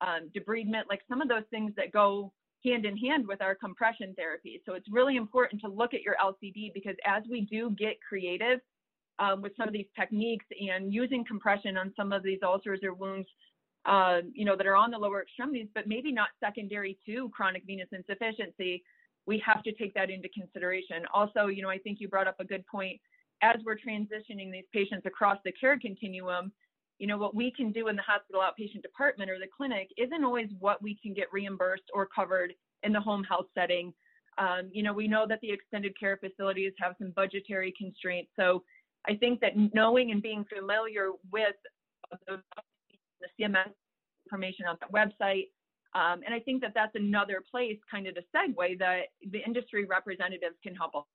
um, 0.00 0.30
debridement, 0.32 0.84
like 0.88 1.00
some 1.08 1.20
of 1.20 1.28
those 1.28 1.42
things 1.50 1.72
that 1.76 1.90
go 1.90 2.32
hand 2.64 2.86
in 2.86 2.96
hand 2.96 3.26
with 3.26 3.42
our 3.42 3.56
compression 3.56 4.14
therapy. 4.16 4.62
So 4.64 4.74
it's 4.74 4.86
really 4.88 5.16
important 5.16 5.60
to 5.62 5.68
look 5.68 5.92
at 5.92 6.02
your 6.02 6.14
LCD 6.22 6.72
because 6.72 6.94
as 7.04 7.24
we 7.28 7.40
do 7.40 7.70
get 7.76 7.96
creative 8.08 8.60
um, 9.18 9.42
with 9.42 9.56
some 9.56 9.66
of 9.66 9.74
these 9.74 9.90
techniques 9.98 10.46
and 10.70 10.94
using 10.94 11.24
compression 11.24 11.76
on 11.76 11.92
some 11.96 12.12
of 12.12 12.22
these 12.22 12.38
ulcers 12.44 12.78
or 12.84 12.94
wounds 12.94 13.26
uh, 13.86 14.20
you 14.32 14.44
know, 14.44 14.56
that 14.56 14.66
are 14.66 14.76
on 14.76 14.90
the 14.90 14.98
lower 14.98 15.22
extremities, 15.22 15.68
but 15.74 15.86
maybe 15.86 16.10
not 16.12 16.28
secondary 16.40 16.98
to 17.06 17.28
chronic 17.30 17.64
venous 17.66 17.88
insufficiency, 17.92 18.82
we 19.26 19.42
have 19.44 19.62
to 19.62 19.72
take 19.72 19.94
that 19.94 20.10
into 20.10 20.28
consideration. 20.28 21.02
Also, 21.12 21.46
you 21.46 21.62
know, 21.62 21.70
I 21.70 21.78
think 21.78 22.00
you 22.00 22.08
brought 22.08 22.28
up 22.28 22.40
a 22.40 22.44
good 22.44 22.66
point. 22.66 23.00
As 23.42 23.56
we're 23.64 23.76
transitioning 23.76 24.50
these 24.50 24.64
patients 24.72 25.06
across 25.06 25.38
the 25.44 25.52
care 25.52 25.78
continuum, 25.78 26.52
you 26.98 27.06
know, 27.06 27.18
what 27.18 27.34
we 27.34 27.50
can 27.50 27.72
do 27.72 27.88
in 27.88 27.96
the 27.96 28.02
hospital 28.02 28.40
outpatient 28.40 28.82
department 28.82 29.30
or 29.30 29.38
the 29.38 29.48
clinic 29.54 29.88
isn't 29.98 30.24
always 30.24 30.48
what 30.60 30.82
we 30.82 30.98
can 31.02 31.12
get 31.12 31.32
reimbursed 31.32 31.90
or 31.92 32.06
covered 32.06 32.54
in 32.84 32.92
the 32.92 33.00
home 33.00 33.24
health 33.24 33.46
setting. 33.54 33.92
Um, 34.38 34.70
you 34.72 34.82
know, 34.82 34.92
we 34.92 35.08
know 35.08 35.26
that 35.28 35.40
the 35.40 35.50
extended 35.50 35.98
care 35.98 36.16
facilities 36.16 36.72
have 36.80 36.94
some 36.98 37.10
budgetary 37.10 37.74
constraints. 37.76 38.30
So 38.36 38.62
I 39.06 39.14
think 39.16 39.40
that 39.40 39.52
knowing 39.74 40.12
and 40.12 40.22
being 40.22 40.44
familiar 40.54 41.10
with 41.30 41.56
those 42.28 42.38
the 43.20 43.28
CMS 43.44 43.70
information 44.26 44.66
on 44.66 44.76
the 44.80 44.86
website. 44.92 45.48
Um, 45.94 46.22
and 46.24 46.34
I 46.34 46.40
think 46.40 46.60
that 46.62 46.72
that's 46.74 46.94
another 46.96 47.42
place, 47.48 47.78
kind 47.88 48.06
of 48.06 48.14
to 48.16 48.22
segue, 48.34 48.78
that 48.80 49.02
the 49.30 49.40
industry 49.46 49.84
representatives 49.84 50.56
can 50.62 50.74
help 50.74 50.94
a 50.94 50.98
lot. 50.98 51.06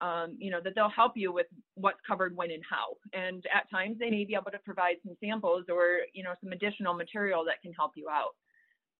Um, 0.00 0.36
you 0.38 0.52
know, 0.52 0.60
that 0.62 0.74
they'll 0.76 0.90
help 0.90 1.14
you 1.16 1.32
with 1.32 1.46
what's 1.74 1.98
covered 2.06 2.36
when 2.36 2.52
and 2.52 2.62
how. 2.68 2.94
And 3.12 3.44
at 3.52 3.68
times 3.68 3.96
they 3.98 4.10
may 4.10 4.24
be 4.24 4.34
able 4.34 4.52
to 4.52 4.58
provide 4.64 4.96
some 5.04 5.16
samples 5.18 5.64
or, 5.68 6.02
you 6.12 6.22
know, 6.22 6.34
some 6.40 6.52
additional 6.52 6.94
material 6.94 7.44
that 7.46 7.60
can 7.62 7.72
help 7.72 7.92
you 7.96 8.08
out. 8.08 8.36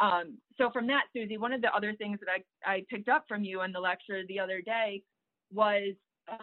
Um, 0.01 0.39
so 0.57 0.71
from 0.73 0.87
that, 0.89 1.05
Susie, 1.13 1.39
one 1.39 1.53
of 1.53 1.61
the 1.61 1.75
other 1.75 1.93
things 1.95 2.19
that 2.21 2.29
I, 2.29 2.73
I 2.73 2.85
picked 2.91 3.09
up 3.09 3.27
from 3.29 3.45
you 3.45 3.63
in 3.63 3.73
the 3.73 3.81
lecture 3.81 4.23
the 4.27 4.41
other 4.41 4.61
day 4.61 5.03
was 5.53 5.95
uh, 6.31 6.43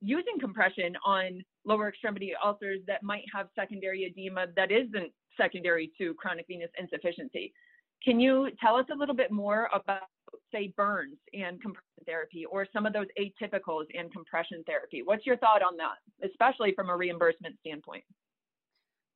using 0.00 0.38
compression 0.38 0.96
on 1.04 1.42
lower 1.64 1.88
extremity 1.88 2.32
ulcers 2.42 2.80
that 2.86 3.02
might 3.02 3.24
have 3.32 3.48
secondary 3.54 4.04
edema 4.04 4.46
that 4.56 4.70
isn't 4.70 5.12
secondary 5.36 5.90
to 5.98 6.14
chronic 6.14 6.46
venous 6.48 6.70
insufficiency. 6.78 7.52
Can 8.02 8.18
you 8.18 8.48
tell 8.60 8.76
us 8.76 8.86
a 8.92 8.96
little 8.96 9.14
bit 9.14 9.30
more 9.30 9.68
about 9.74 10.02
say, 10.52 10.72
burns 10.76 11.16
and 11.32 11.60
compression 11.60 11.84
therapy 12.06 12.44
or 12.46 12.66
some 12.72 12.86
of 12.86 12.92
those 12.92 13.06
atypicals 13.18 13.84
and 13.94 14.12
compression 14.12 14.62
therapy? 14.66 15.02
What's 15.02 15.26
your 15.26 15.36
thought 15.36 15.62
on 15.62 15.76
that, 15.76 16.28
especially 16.28 16.72
from 16.74 16.90
a 16.90 16.96
reimbursement 16.96 17.56
standpoint? 17.60 18.04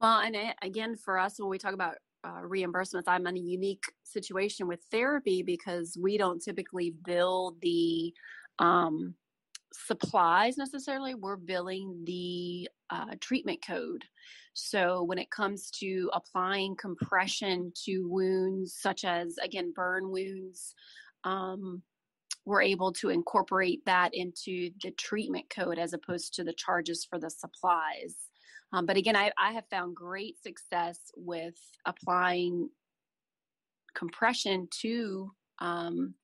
Well, 0.00 0.20
and 0.20 0.36
again, 0.62 0.96
for 0.96 1.18
us, 1.18 1.38
when 1.38 1.48
we 1.48 1.58
talk 1.58 1.74
about 1.74 1.96
uh, 2.24 2.42
reimbursements, 2.42 3.04
I'm 3.06 3.26
in 3.26 3.36
a 3.36 3.40
unique 3.40 3.84
situation 4.02 4.66
with 4.66 4.80
therapy 4.90 5.42
because 5.42 5.96
we 6.00 6.18
don't 6.18 6.42
typically 6.42 6.94
bill 7.04 7.56
the 7.62 8.12
um, 8.58 9.14
supplies 9.86 10.56
necessarily. 10.56 11.14
We're 11.14 11.36
billing 11.36 12.02
the 12.04 12.68
uh, 12.90 13.14
treatment 13.20 13.60
code. 13.66 14.04
So 14.54 15.02
when 15.02 15.18
it 15.18 15.30
comes 15.30 15.70
to 15.80 16.10
applying 16.12 16.76
compression 16.76 17.72
to 17.84 18.08
wounds, 18.08 18.76
such 18.80 19.04
as 19.04 19.36
again 19.42 19.72
burn 19.74 20.10
wounds, 20.10 20.74
um, 21.24 21.82
we're 22.44 22.62
able 22.62 22.92
to 22.92 23.08
incorporate 23.08 23.84
that 23.86 24.14
into 24.14 24.70
the 24.82 24.90
treatment 24.92 25.46
code 25.50 25.78
as 25.78 25.92
opposed 25.92 26.34
to 26.34 26.44
the 26.44 26.52
charges 26.52 27.06
for 27.08 27.18
the 27.18 27.30
supplies. 27.30 28.16
Um, 28.72 28.86
but 28.86 28.96
again, 28.96 29.16
I, 29.16 29.32
I 29.38 29.52
have 29.52 29.64
found 29.70 29.96
great 29.96 30.40
success 30.42 30.98
with 31.16 31.54
applying 31.86 32.68
compression 33.94 34.68
to 34.82 35.32
um, 35.60 36.14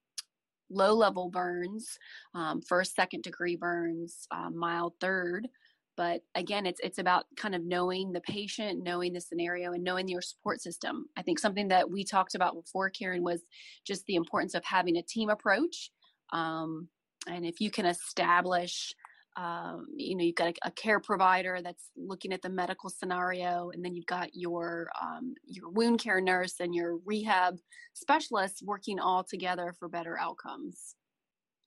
low 0.71 0.95
level 0.95 1.29
burns, 1.29 1.99
um, 2.35 2.61
first, 2.63 2.95
second 2.95 3.23
degree 3.23 3.57
burns, 3.57 4.27
uh, 4.31 4.51
mild 4.51 4.95
third. 5.01 5.49
But 5.97 6.23
again, 6.35 6.65
it's 6.65 6.81
it's 6.83 6.99
about 6.99 7.27
kind 7.37 7.55
of 7.55 7.63
knowing 7.65 8.13
the 8.13 8.23
patient, 8.23 8.83
knowing 8.83 9.13
the 9.13 9.21
scenario, 9.21 9.73
and 9.73 9.85
knowing 9.85 10.09
your 10.09 10.23
support 10.23 10.63
system. 10.63 11.07
I 11.17 11.23
think 11.23 11.39
something 11.39 11.69
that 11.69 11.91
we 11.91 12.05
talked 12.05 12.35
about 12.35 12.55
before, 12.55 12.89
Karen, 12.91 13.23
was 13.23 13.43
just 13.87 14.07
the 14.07 14.15
importance 14.15 14.55
of 14.55 14.65
having 14.65 14.97
a 14.97 15.03
team 15.03 15.29
approach. 15.29 15.91
Um, 16.33 16.89
and 17.29 17.45
if 17.45 17.61
you 17.61 17.71
can 17.71 17.87
establish 17.87 18.95
um, 19.41 19.87
you 19.97 20.17
know 20.17 20.25
you've 20.25 20.35
got 20.35 20.49
a, 20.49 20.55
a, 20.69 20.71
care 20.73 21.01
provider 21.01 21.61
that's 21.63 21.91
looking 21.97 22.33
at 22.33 22.43
the 22.43 22.49
medical 22.49 22.91
scenario 22.91 23.71
and 23.73 23.83
then 23.83 23.95
you've 23.95 24.07
got 24.07 24.29
your 24.35 24.91
um, 25.01 25.35
your 25.47 25.71
wound 25.71 25.99
care 25.99 26.21
nurse 26.21 26.55
and 26.61 26.75
your 26.75 26.99
rehab 27.07 27.57
specialist 27.95 28.63
working 28.65 28.99
all 28.99 29.25
together 29.25 29.75
for 29.79 29.89
better 29.89 30.19
outcomes. 30.19 30.95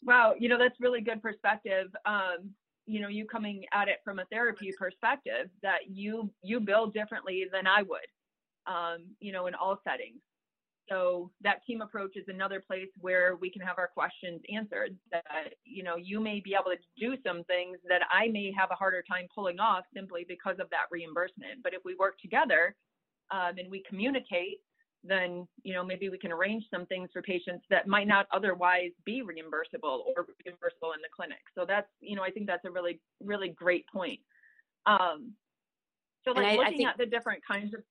Wow 0.03 0.33
you 0.37 0.49
know 0.49 0.57
that's 0.57 0.79
really 0.79 1.01
good 1.01 1.21
perspective 1.21 1.87
um, 2.05 2.51
you 2.85 3.01
know 3.01 3.07
you 3.07 3.25
coming 3.25 3.63
at 3.73 3.87
it 3.87 3.99
from 4.03 4.19
a 4.19 4.25
therapy 4.25 4.71
perspective 4.77 5.49
that 5.61 5.89
you 5.89 6.31
you 6.43 6.59
build 6.59 6.93
differently 6.93 7.45
than 7.51 7.65
i 7.65 7.81
would 7.81 7.99
um, 8.67 9.05
you 9.19 9.31
know 9.31 9.47
in 9.47 9.55
all 9.55 9.79
settings 9.87 10.19
so 10.89 11.31
that 11.41 11.65
team 11.65 11.81
approach 11.81 12.15
is 12.15 12.25
another 12.27 12.61
place 12.65 12.89
where 12.99 13.35
we 13.37 13.49
can 13.49 13.61
have 13.61 13.77
our 13.77 13.87
questions 13.87 14.41
answered 14.53 14.95
that 15.11 15.53
you 15.63 15.83
know 15.83 15.95
you 15.95 16.19
may 16.19 16.41
be 16.41 16.53
able 16.53 16.71
to 16.71 16.77
do 16.97 17.15
some 17.25 17.43
things 17.45 17.77
that 17.87 18.01
i 18.11 18.27
may 18.29 18.51
have 18.57 18.69
a 18.71 18.75
harder 18.75 19.03
time 19.09 19.27
pulling 19.33 19.59
off 19.59 19.83
simply 19.95 20.25
because 20.27 20.57
of 20.59 20.69
that 20.69 20.85
reimbursement. 20.91 21.63
But 21.63 21.73
if 21.73 21.81
we 21.85 21.95
work 21.95 22.19
together 22.19 22.75
um, 23.31 23.57
and 23.57 23.69
we 23.71 23.83
communicate 23.87 24.59
then 25.03 25.45
you 25.63 25.73
know 25.73 25.83
maybe 25.83 26.09
we 26.09 26.17
can 26.17 26.31
arrange 26.31 26.63
some 26.71 26.85
things 26.85 27.09
for 27.11 27.21
patients 27.21 27.65
that 27.69 27.87
might 27.87 28.07
not 28.07 28.25
otherwise 28.31 28.91
be 29.05 29.21
reimbursable 29.21 29.99
or 30.05 30.25
reimbursable 30.25 30.93
in 30.95 31.01
the 31.01 31.09
clinic. 31.15 31.39
So 31.55 31.65
that's 31.67 31.89
you 31.99 32.15
know 32.15 32.23
i 32.23 32.31
think 32.31 32.47
that's 32.47 32.65
a 32.65 32.71
really 32.71 32.99
really 33.21 33.49
great 33.49 33.85
point. 33.87 34.19
Um, 34.85 35.33
so 36.25 36.31
like 36.31 36.45
I, 36.45 36.55
looking 36.55 36.65
I 36.65 36.77
think, 36.77 36.89
at 36.89 36.97
the 36.97 37.05
different 37.05 37.41
kinds 37.45 37.73
of 37.73 37.81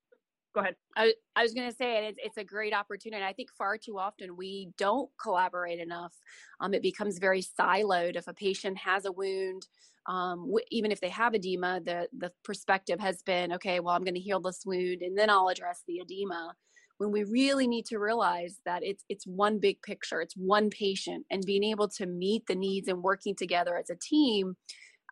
go 0.55 0.61
ahead. 0.61 0.77
I, 0.97 1.15
I 1.35 1.43
was 1.43 1.55
going 1.55 1.71
to 1.71 1.77
say 1.77 2.09
it, 2.09 2.17
it's 2.19 2.37
a 2.37 2.45
great 2.45 2.75
opportunity. 2.75 3.25
I 3.25 3.33
think 3.33 3.51
far 3.57 3.79
too 3.79 3.99
often 3.99 4.37
we 4.37 4.71
don't 4.79 5.11
collaborate 5.21 5.81
enough. 5.81 6.13
Um, 6.61 6.75
it 6.75 6.83
becomes 6.83 7.19
very 7.19 7.43
siloed. 7.43 8.17
If 8.17 8.29
a 8.29 8.35
patient 8.35 8.79
has 8.79 9.05
a 9.05 9.13
wound, 9.13 9.67
um, 10.07 10.41
w- 10.47 10.65
even 10.71 10.93
if 10.93 11.01
they 11.01 11.09
have 11.09 11.35
edema, 11.35 11.81
the 11.85 12.09
the 12.17 12.33
perspective 12.45 13.01
has 13.01 13.23
been 13.23 13.53
okay. 13.55 13.81
Well, 13.81 13.95
I'm 13.95 14.05
going 14.05 14.15
to 14.15 14.21
heal 14.21 14.41
this 14.41 14.63
wound 14.67 15.03
and 15.03 15.17
then 15.17 15.31
I'll 15.31 15.49
address 15.49 15.83
the 15.87 16.01
edema. 16.01 16.55
When 16.99 17.11
we 17.11 17.25
really 17.25 17.67
need 17.67 17.87
to 17.87 17.99
realize 17.99 18.61
that 18.65 18.83
it's 18.85 19.05
it's 19.09 19.27
one 19.27 19.59
big 19.59 19.81
picture, 19.83 20.21
it's 20.21 20.37
one 20.37 20.71
patient, 20.71 21.27
and 21.31 21.45
being 21.45 21.65
able 21.65 21.89
to 21.89 22.07
meet 22.07 22.47
the 22.47 22.55
needs 22.55 22.89
and 22.89 23.03
working 23.03 23.35
together 23.35 23.77
as 23.77 23.91
a 23.91 23.97
team, 23.97 24.57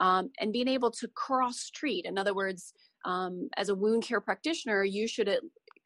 um, 0.01 0.31
and 0.41 0.53
being 0.53 0.69
able 0.69 0.91
to 0.93 1.09
cross 1.09 1.71
treat. 1.71 2.05
In 2.05 2.19
other 2.19 2.35
words, 2.35 2.73
um, 3.05 3.49
as 3.57 3.69
a 3.69 3.75
wound 3.75 4.03
care 4.03 4.21
practitioner, 4.21 4.85
you 4.85 5.07
should 5.07 5.31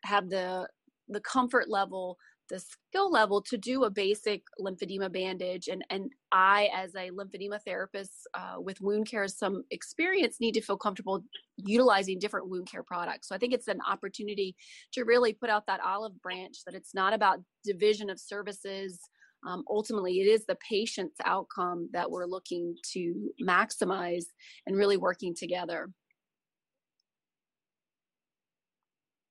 have 0.04 0.28
the 0.30 0.68
the 1.08 1.20
comfort 1.20 1.68
level, 1.68 2.16
the 2.48 2.58
skill 2.58 3.10
level 3.10 3.42
to 3.42 3.58
do 3.58 3.84
a 3.84 3.90
basic 3.90 4.42
lymphedema 4.60 5.12
bandage. 5.12 5.68
And 5.68 5.84
and 5.90 6.10
I, 6.32 6.70
as 6.74 6.94
a 6.94 7.10
lymphedema 7.10 7.60
therapist 7.64 8.26
uh, 8.34 8.56
with 8.58 8.80
wound 8.80 9.08
care, 9.08 9.28
some 9.28 9.64
experience, 9.70 10.40
need 10.40 10.54
to 10.54 10.60
feel 10.60 10.76
comfortable 10.76 11.22
utilizing 11.56 12.18
different 12.18 12.48
wound 12.48 12.70
care 12.70 12.82
products. 12.82 13.28
So 13.28 13.34
I 13.34 13.38
think 13.38 13.52
it's 13.52 13.68
an 13.68 13.80
opportunity 13.88 14.56
to 14.92 15.04
really 15.04 15.32
put 15.32 15.50
out 15.50 15.66
that 15.66 15.80
olive 15.84 16.20
branch 16.20 16.58
that 16.66 16.74
it's 16.74 16.94
not 16.94 17.12
about 17.12 17.40
division 17.64 18.10
of 18.10 18.18
services. 18.18 19.00
Um, 19.46 19.62
ultimately 19.68 20.20
it 20.20 20.26
is 20.26 20.46
the 20.46 20.56
patient's 20.66 21.18
outcome 21.22 21.90
that 21.92 22.10
we're 22.10 22.24
looking 22.24 22.76
to 22.94 23.30
maximize 23.42 24.24
and 24.66 24.74
really 24.74 24.96
working 24.96 25.34
together 25.34 25.90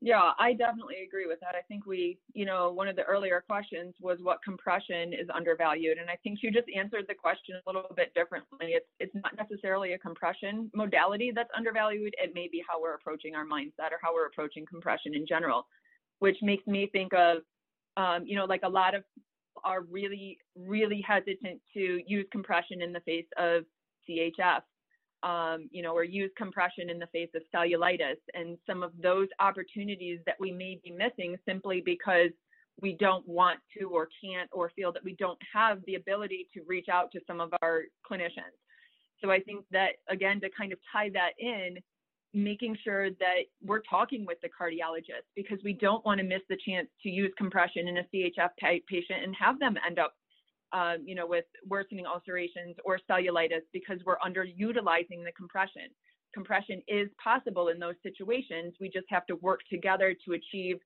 Yeah, 0.06 0.32
I 0.38 0.52
definitely 0.52 0.98
agree 1.08 1.28
with 1.28 1.40
that. 1.40 1.56
I 1.56 1.62
think 1.70 1.86
we, 1.86 2.20
you 2.34 2.44
know, 2.46 2.70
one 2.74 2.90
of 2.90 2.98
the 2.98 3.04
earlier 3.04 3.42
questions 3.48 3.96
was 4.02 4.18
what 4.22 4.44
compression 4.44 5.14
is 5.14 5.30
undervalued, 5.34 5.98
and 5.98 6.10
I 6.10 6.18
think 6.24 6.40
you 6.44 6.52
just 6.52 6.68
answered 6.76 7.06
the 7.08 7.16
question 7.16 7.56
a 7.56 7.62
little 7.66 7.88
bit 7.96 8.14
differently. 8.14 8.74
It's 8.76 8.86
it's 9.00 9.16
not 9.16 9.38
necessarily 9.38 9.94
a 9.94 9.98
compression 9.98 10.70
modality 10.76 11.32
that's 11.34 11.50
undervalued. 11.56 12.14
It 12.22 12.34
may 12.36 12.50
be 12.52 12.62
how 12.68 12.82
we're 12.82 12.96
approaching 12.96 13.34
our 13.34 13.46
mindset 13.46 13.94
or 13.94 14.00
how 14.02 14.14
we're 14.14 14.26
approaching 14.26 14.66
compression 14.66 15.16
in 15.16 15.26
general, 15.26 15.68
which 16.20 16.36
makes 16.42 16.68
me 16.68 16.90
think 16.92 17.14
of, 17.14 17.38
um, 17.96 18.26
you 18.26 18.36
know, 18.36 18.44
like 18.44 18.64
a 18.64 18.70
lot 18.70 18.96
of 18.96 19.06
are 19.64 19.84
really 19.84 20.38
really 20.58 21.00
hesitant 21.00 21.62
to 21.76 22.02
use 22.06 22.26
compression 22.30 22.82
in 22.82 22.92
the 22.92 23.00
face 23.02 23.28
of 23.38 23.64
CHF 24.10 24.64
um, 25.24 25.70
you 25.72 25.82
know, 25.82 25.94
or 25.94 26.04
use 26.04 26.32
compression 26.38 26.90
in 26.90 27.00
the 27.00 27.08
face 27.08 27.30
of 27.36 27.42
cellulitis 27.54 28.18
and 28.34 28.58
some 28.68 28.84
of 28.84 28.92
those 29.02 29.28
opportunities 29.40 30.20
that 30.26 30.36
we 30.40 30.52
may 30.52 30.80
be 30.84 30.92
missing 30.92 31.38
simply 31.48 31.82
because 31.84 32.30
we 32.82 32.94
don't 32.94 33.28
want 33.28 33.60
to 33.78 33.86
or 33.86 34.10
can't 34.24 34.50
or 34.52 34.72
feel 34.76 34.92
that 34.92 35.04
we 35.04 35.16
don't 35.16 35.40
have 35.54 35.80
the 35.86 35.96
ability 35.96 36.48
to 36.54 36.62
reach 36.68 36.88
out 36.92 37.12
to 37.12 37.20
some 37.26 37.40
of 37.40 37.54
our 37.62 37.84
clinicians. 38.10 38.58
So 39.22 39.32
I 39.32 39.40
think 39.40 39.66
that 39.72 39.92
again 40.10 40.42
to 40.42 40.50
kind 40.58 40.74
of 40.74 40.80
tie 40.92 41.10
that 41.14 41.32
in, 41.40 41.78
making 42.34 42.76
sure 42.84 43.12
that 43.12 43.44
we're 43.64 43.82
talking 43.82 44.26
with 44.26 44.40
the 44.42 44.50
cardiologist 44.50 45.24
because 45.36 45.60
we 45.64 45.74
don't 45.74 46.04
want 46.04 46.18
to 46.18 46.26
miss 46.26 46.42
the 46.50 46.58
chance 46.66 46.88
to 47.04 47.10
use 47.10 47.32
compression 47.38 47.88
in 47.88 47.98
a 47.98 48.04
CHF 48.14 48.50
patient 48.60 49.24
and 49.24 49.36
have 49.40 49.60
them 49.60 49.76
end 49.86 50.00
up 50.00 50.16
um, 50.74 50.98
you 51.06 51.16
know, 51.16 51.28
with 51.28 51.46
worsening 51.68 52.06
ulcerations 52.06 52.76
or 52.84 53.00
cellulitis 53.10 53.62
because 53.72 54.00
we're 54.06 54.18
underutilizing 54.18 55.24
the 55.24 55.32
compression. 55.38 55.84
Compression 56.34 56.82
is 56.88 57.10
possible 57.24 57.68
in 57.68 57.80
those 57.80 57.96
situations. 58.02 58.74
We 58.82 58.90
just 58.90 59.06
have 59.10 59.26
to 59.28 59.36
work 59.36 59.60
together 59.72 60.16
to 60.26 60.34
achieve 60.34 60.78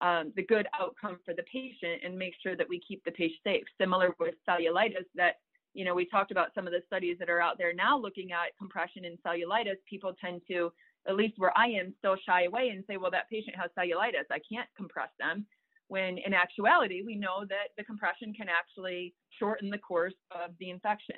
um, 0.00 0.32
the 0.34 0.42
good 0.42 0.66
outcome 0.78 1.18
for 1.24 1.34
the 1.34 1.44
patient 1.52 2.02
and 2.04 2.16
make 2.16 2.34
sure 2.42 2.56
that 2.56 2.68
we 2.68 2.80
keep 2.86 3.04
the 3.04 3.12
patient 3.12 3.40
safe. 3.44 3.64
Similar 3.78 4.14
with 4.18 4.34
cellulitis, 4.48 5.04
that 5.14 5.36
you 5.74 5.84
know, 5.84 5.94
we 5.94 6.06
talked 6.06 6.30
about 6.30 6.54
some 6.54 6.66
of 6.66 6.72
the 6.72 6.82
studies 6.86 7.16
that 7.18 7.28
are 7.28 7.40
out 7.40 7.58
there 7.58 7.74
now 7.74 7.98
looking 7.98 8.30
at 8.32 8.56
compression 8.56 9.04
and 9.04 9.18
cellulitis. 9.26 9.76
People 9.90 10.14
tend 10.20 10.40
to, 10.48 10.72
at 11.08 11.16
least 11.16 11.34
where 11.36 11.56
I 11.58 11.66
am, 11.66 11.92
still 11.98 12.16
shy 12.24 12.44
away 12.44 12.68
and 12.68 12.84
say, 12.86 12.96
well, 12.96 13.10
that 13.10 13.28
patient 13.28 13.56
has 13.56 13.70
cellulitis. 13.76 14.30
I 14.30 14.38
can't 14.48 14.68
compress 14.76 15.10
them 15.18 15.44
when 15.88 16.18
in 16.18 16.32
actuality, 16.32 17.02
we 17.02 17.14
know 17.14 17.44
that 17.48 17.68
the 17.76 17.84
compression 17.84 18.32
can 18.32 18.48
actually 18.48 19.14
shorten 19.38 19.70
the 19.70 19.78
course 19.78 20.14
of 20.30 20.50
the 20.58 20.70
infection. 20.70 21.16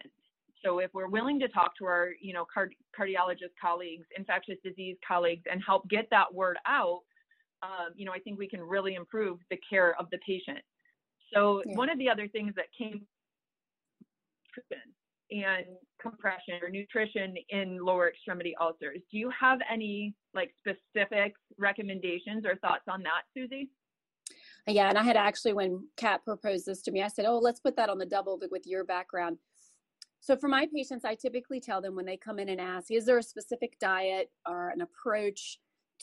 So 0.65 0.79
if 0.79 0.93
we're 0.95 1.09
willing 1.09 1.39
to 1.41 1.49
talk 1.49 1.77
to 1.79 1.85
our, 1.85 2.11
you 2.21 2.33
know, 2.33 2.45
card- 2.53 2.75
cardiologist 2.99 3.55
colleagues, 3.61 4.07
infectious 4.17 4.57
disease 4.65 4.97
colleagues, 5.07 5.43
and 5.51 5.63
help 5.65 5.89
get 5.89 6.09
that 6.11 6.33
word 6.33 6.59
out, 6.67 7.01
um, 7.63 7.91
you 7.95 8.05
know, 8.05 8.13
I 8.13 8.19
think 8.19 8.39
we 8.39 8.49
can 8.49 8.61
really 8.61 8.95
improve 8.95 9.39
the 9.51 9.59
care 9.69 9.95
of 10.01 10.07
the 10.11 10.19
patient. 10.27 10.59
So 11.33 11.63
yeah. 11.65 11.75
one 11.75 11.91
of 11.91 11.99
the 11.99 12.09
other 12.09 12.29
things 12.29 12.53
that 12.57 12.67
came 12.77 13.03
and 15.31 15.67
compression 16.01 16.55
or 16.63 16.71
nutrition 16.71 17.35
in 17.51 17.79
lower 17.85 18.09
extremity 18.09 18.55
ulcers. 18.61 19.01
Do 19.11 19.19
you 19.19 19.31
have 19.39 19.59
any 19.71 20.15
like 20.35 20.55
specific 20.59 21.35
recommendations 21.59 22.45
or 22.45 22.57
thoughts 22.57 22.85
on 22.89 23.03
that, 23.03 23.23
Susie? 23.35 23.69
Yeah, 24.69 24.89
and 24.89 24.99
I 24.99 25.03
had 25.05 25.17
actually 25.17 25.53
when 25.53 25.87
Kat 25.97 26.25
proposed 26.25 26.67
this 26.67 26.83
to 26.83 26.91
me, 26.91 27.03
I 27.03 27.09
said, 27.09 27.25
"Oh, 27.27 27.39
let's 27.39 27.61
put 27.61 27.77
that 27.77 27.89
on 27.89 27.99
the 27.99 28.07
double 28.07 28.41
with 28.51 28.67
your 28.67 28.85
background." 28.85 29.39
So 30.21 30.37
for 30.37 30.49
my 30.49 30.67
patients, 30.75 31.05
I 31.05 31.15
typically 31.15 31.61
tell 31.61 31.81
them 31.81 31.95
when 31.95 32.07
they 32.07 32.17
come 32.17 32.39
in 32.41 32.49
and 32.49 32.61
ask, 32.61 32.91
"Is 32.91 33.07
there 33.07 33.19
a 33.19 33.23
specific 33.23 33.79
diet 33.79 34.31
or 34.47 34.71
an 34.71 34.81
approach 34.81 35.61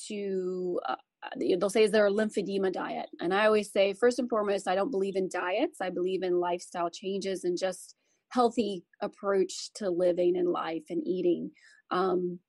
to 0.07 0.79
uh, 0.87 0.95
they'll 1.37 1.69
say, 1.69 1.83
is 1.83 1.91
there 1.91 2.07
a 2.07 2.11
lymphedema 2.11 2.71
diet? 2.71 3.09
And 3.19 3.33
I 3.33 3.45
always 3.45 3.71
say, 3.71 3.93
first 3.93 4.19
and 4.19 4.29
foremost, 4.29 4.67
I 4.67 4.75
don't 4.75 4.91
believe 4.91 5.15
in 5.15 5.29
diets. 5.29 5.79
I 5.81 5.89
believe 5.89 6.23
in 6.23 6.39
lifestyle 6.39 6.89
changes 6.89 7.43
and 7.43 7.57
just 7.57 7.95
healthy 8.29 8.83
approach 9.01 9.71
to 9.75 9.89
living 9.89 10.37
and 10.37 10.49
life 10.49 10.83
and 10.89 11.05
eating. 11.05 11.51
Um, 11.91 12.39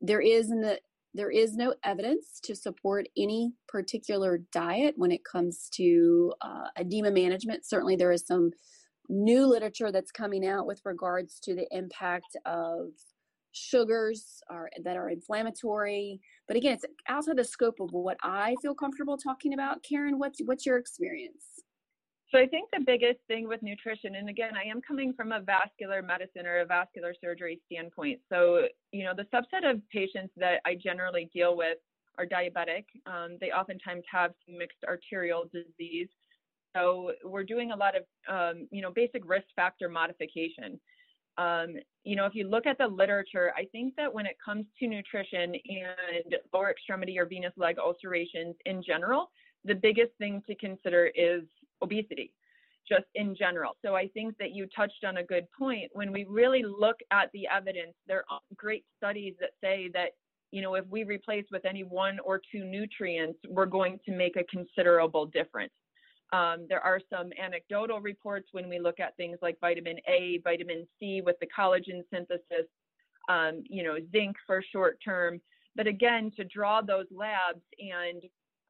there 0.00 0.20
is 0.20 0.50
in 0.50 0.60
the 0.60 0.80
there 1.14 1.30
is 1.30 1.56
no 1.56 1.74
evidence 1.84 2.40
to 2.44 2.54
support 2.54 3.08
any 3.16 3.52
particular 3.68 4.38
diet 4.52 4.94
when 4.96 5.10
it 5.10 5.24
comes 5.24 5.68
to 5.74 6.32
uh, 6.40 6.68
edema 6.78 7.10
management. 7.10 7.66
Certainly, 7.66 7.96
there 7.96 8.12
is 8.12 8.26
some 8.26 8.50
new 9.08 9.46
literature 9.46 9.90
that's 9.90 10.12
coming 10.12 10.46
out 10.46 10.66
with 10.66 10.80
regards 10.84 11.40
to 11.40 11.54
the 11.54 11.66
impact 11.76 12.36
of 12.46 12.90
sugars 13.52 14.40
are 14.48 14.70
that 14.84 14.96
are 14.96 15.10
inflammatory. 15.10 16.20
But 16.46 16.56
again 16.56 16.74
it's 16.74 16.84
outside 17.08 17.36
the 17.36 17.42
scope 17.42 17.80
of 17.80 17.90
what 17.90 18.16
i 18.22 18.54
feel 18.62 18.74
comfortable 18.74 19.18
talking 19.18 19.54
about. 19.54 19.82
Karen 19.82 20.20
what's 20.20 20.40
what's 20.44 20.64
your 20.64 20.78
experience 20.78 21.44
so 22.30 22.38
i 22.38 22.46
think 22.46 22.68
the 22.72 22.84
biggest 22.84 23.18
thing 23.28 23.48
with 23.48 23.62
nutrition 23.62 24.14
and 24.16 24.28
again 24.28 24.52
i 24.56 24.68
am 24.68 24.80
coming 24.80 25.12
from 25.12 25.32
a 25.32 25.40
vascular 25.40 26.02
medicine 26.02 26.46
or 26.46 26.60
a 26.60 26.66
vascular 26.66 27.14
surgery 27.20 27.60
standpoint. 27.66 28.20
So 28.28 28.66
you 28.92 29.04
know 29.04 29.12
the 29.16 29.26
subset 29.34 29.68
of 29.68 29.80
patients 29.90 30.32
that 30.36 30.60
i 30.64 30.74
generally 30.74 31.30
deal 31.32 31.56
with 31.56 31.78
are 32.18 32.26
diabetic. 32.26 32.84
Um, 33.06 33.38
they 33.40 33.50
oftentimes 33.50 34.04
have 34.10 34.32
mixed 34.48 34.84
arterial 34.86 35.44
disease. 35.52 36.08
So 36.76 37.12
we're 37.24 37.44
doing 37.44 37.72
a 37.72 37.76
lot 37.76 37.94
of 37.96 38.02
um, 38.28 38.68
you 38.70 38.82
know 38.82 38.90
basic 38.94 39.28
risk 39.28 39.46
factor 39.56 39.88
modification. 39.88 40.78
Um, 41.38 41.76
you 42.04 42.16
know, 42.16 42.26
if 42.26 42.34
you 42.34 42.48
look 42.48 42.66
at 42.66 42.76
the 42.76 42.86
literature, 42.86 43.52
I 43.56 43.64
think 43.72 43.94
that 43.96 44.12
when 44.12 44.26
it 44.26 44.36
comes 44.44 44.66
to 44.78 44.86
nutrition 44.86 45.54
and 45.54 46.36
lower 46.52 46.70
extremity 46.70 47.18
or 47.18 47.24
venous 47.24 47.52
leg 47.56 47.76
ulcerations 47.78 48.56
in 48.66 48.82
general, 48.82 49.30
the 49.64 49.74
biggest 49.74 50.12
thing 50.18 50.42
to 50.46 50.54
consider 50.56 51.10
is 51.14 51.42
obesity, 51.82 52.32
just 52.88 53.04
in 53.14 53.34
general. 53.36 53.76
So 53.84 53.94
I 53.94 54.08
think 54.08 54.36
that 54.38 54.52
you 54.52 54.66
touched 54.74 55.04
on 55.04 55.18
a 55.18 55.24
good 55.24 55.46
point. 55.58 55.90
When 55.92 56.12
we 56.12 56.24
really 56.28 56.62
look 56.62 56.96
at 57.10 57.30
the 57.32 57.46
evidence, 57.46 57.94
there 58.06 58.24
are 58.30 58.40
great 58.56 58.84
studies 58.96 59.34
that 59.40 59.50
say 59.60 59.90
that, 59.94 60.10
you 60.50 60.62
know, 60.62 60.74
if 60.74 60.86
we 60.88 61.04
replace 61.04 61.44
with 61.50 61.64
any 61.64 61.84
one 61.84 62.18
or 62.24 62.40
two 62.50 62.64
nutrients, 62.64 63.38
we're 63.48 63.66
going 63.66 64.00
to 64.06 64.12
make 64.12 64.36
a 64.36 64.44
considerable 64.44 65.26
difference. 65.26 65.72
Um, 66.32 66.66
there 66.68 66.80
are 66.80 67.00
some 67.12 67.30
anecdotal 67.42 68.00
reports 68.00 68.48
when 68.52 68.68
we 68.68 68.78
look 68.78 69.00
at 69.00 69.16
things 69.16 69.38
like 69.42 69.58
vitamin 69.60 69.98
A, 70.06 70.38
vitamin 70.44 70.86
C 70.98 71.22
with 71.24 71.36
the 71.40 71.46
collagen 71.46 72.02
synthesis, 72.12 72.68
um, 73.28 73.62
you 73.68 73.82
know, 73.82 73.96
zinc 74.12 74.36
for 74.46 74.62
short 74.72 74.98
term. 75.04 75.40
But 75.76 75.86
again, 75.86 76.30
to 76.36 76.44
draw 76.44 76.82
those 76.82 77.06
labs 77.10 77.62
and 77.78 78.22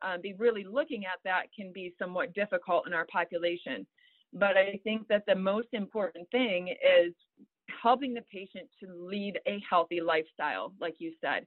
um, 0.02 0.20
be 0.20 0.34
really 0.34 0.64
looking 0.64 1.04
at 1.04 1.20
that 1.24 1.44
can 1.54 1.72
be 1.72 1.94
somewhat 1.98 2.34
difficult 2.34 2.86
in 2.86 2.92
our 2.92 3.06
population. 3.06 3.86
But 4.32 4.56
I 4.56 4.80
think 4.84 5.08
that 5.08 5.24
the 5.26 5.34
most 5.34 5.68
important 5.72 6.30
thing 6.30 6.68
is 6.68 7.12
helping 7.82 8.14
the 8.14 8.22
patient 8.32 8.68
to 8.80 8.92
lead 8.92 9.38
a 9.46 9.62
healthy 9.68 10.00
lifestyle, 10.00 10.72
like 10.80 10.96
you 10.98 11.12
said 11.20 11.46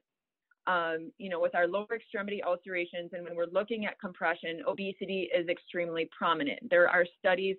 um, 0.67 1.11
you 1.17 1.29
know, 1.29 1.39
with 1.39 1.55
our 1.55 1.67
lower 1.67 1.95
extremity 1.95 2.41
ulcerations 2.43 3.11
and 3.13 3.23
when 3.23 3.35
we're 3.35 3.51
looking 3.51 3.85
at 3.85 3.99
compression, 3.99 4.61
obesity 4.67 5.29
is 5.35 5.47
extremely 5.49 6.09
prominent. 6.17 6.59
There 6.69 6.87
are 6.87 7.05
studies, 7.19 7.57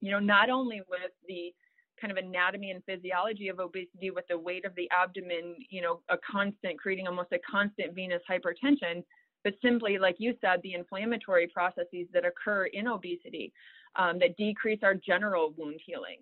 you 0.00 0.12
know, 0.12 0.20
not 0.20 0.48
only 0.48 0.80
with 0.88 1.10
the 1.26 1.52
kind 2.00 2.10
of 2.10 2.24
anatomy 2.24 2.70
and 2.70 2.82
physiology 2.84 3.48
of 3.48 3.58
obesity 3.58 4.10
with 4.10 4.24
the 4.28 4.38
weight 4.38 4.64
of 4.64 4.74
the 4.76 4.88
abdomen, 4.90 5.56
you 5.70 5.82
know, 5.82 6.00
a 6.08 6.16
constant, 6.18 6.78
creating 6.78 7.08
almost 7.08 7.32
a 7.32 7.38
constant 7.50 7.94
venous 7.94 8.22
hypertension, 8.30 9.02
but 9.44 9.54
simply, 9.62 9.98
like 9.98 10.16
you 10.18 10.34
said, 10.40 10.60
the 10.62 10.74
inflammatory 10.74 11.46
processes 11.48 12.06
that 12.12 12.24
occur 12.24 12.66
in 12.66 12.86
obesity 12.86 13.52
um, 13.96 14.18
that 14.18 14.36
decrease 14.36 14.80
our 14.82 14.94
general 14.94 15.54
wound 15.56 15.80
healing. 15.84 16.18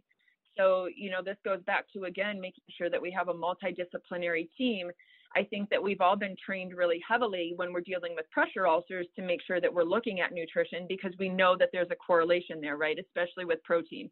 So, 0.56 0.88
you 0.94 1.10
know, 1.10 1.22
this 1.22 1.36
goes 1.44 1.62
back 1.66 1.86
to 1.92 2.04
again 2.04 2.40
making 2.40 2.64
sure 2.76 2.90
that 2.90 3.00
we 3.00 3.10
have 3.12 3.28
a 3.28 3.34
multidisciplinary 3.34 4.48
team 4.56 4.90
I 5.36 5.44
think 5.44 5.68
that 5.70 5.82
we've 5.82 6.00
all 6.00 6.16
been 6.16 6.36
trained 6.44 6.74
really 6.76 7.02
heavily 7.06 7.52
when 7.56 7.72
we're 7.72 7.80
dealing 7.80 8.14
with 8.14 8.30
pressure 8.30 8.66
ulcers 8.66 9.06
to 9.16 9.22
make 9.22 9.40
sure 9.46 9.60
that 9.60 9.72
we're 9.72 9.84
looking 9.84 10.20
at 10.20 10.32
nutrition 10.32 10.86
because 10.88 11.12
we 11.18 11.28
know 11.28 11.56
that 11.58 11.70
there's 11.72 11.90
a 11.90 11.96
correlation 11.96 12.60
there, 12.60 12.76
right? 12.76 12.98
Especially 12.98 13.44
with 13.44 13.62
protein. 13.62 14.10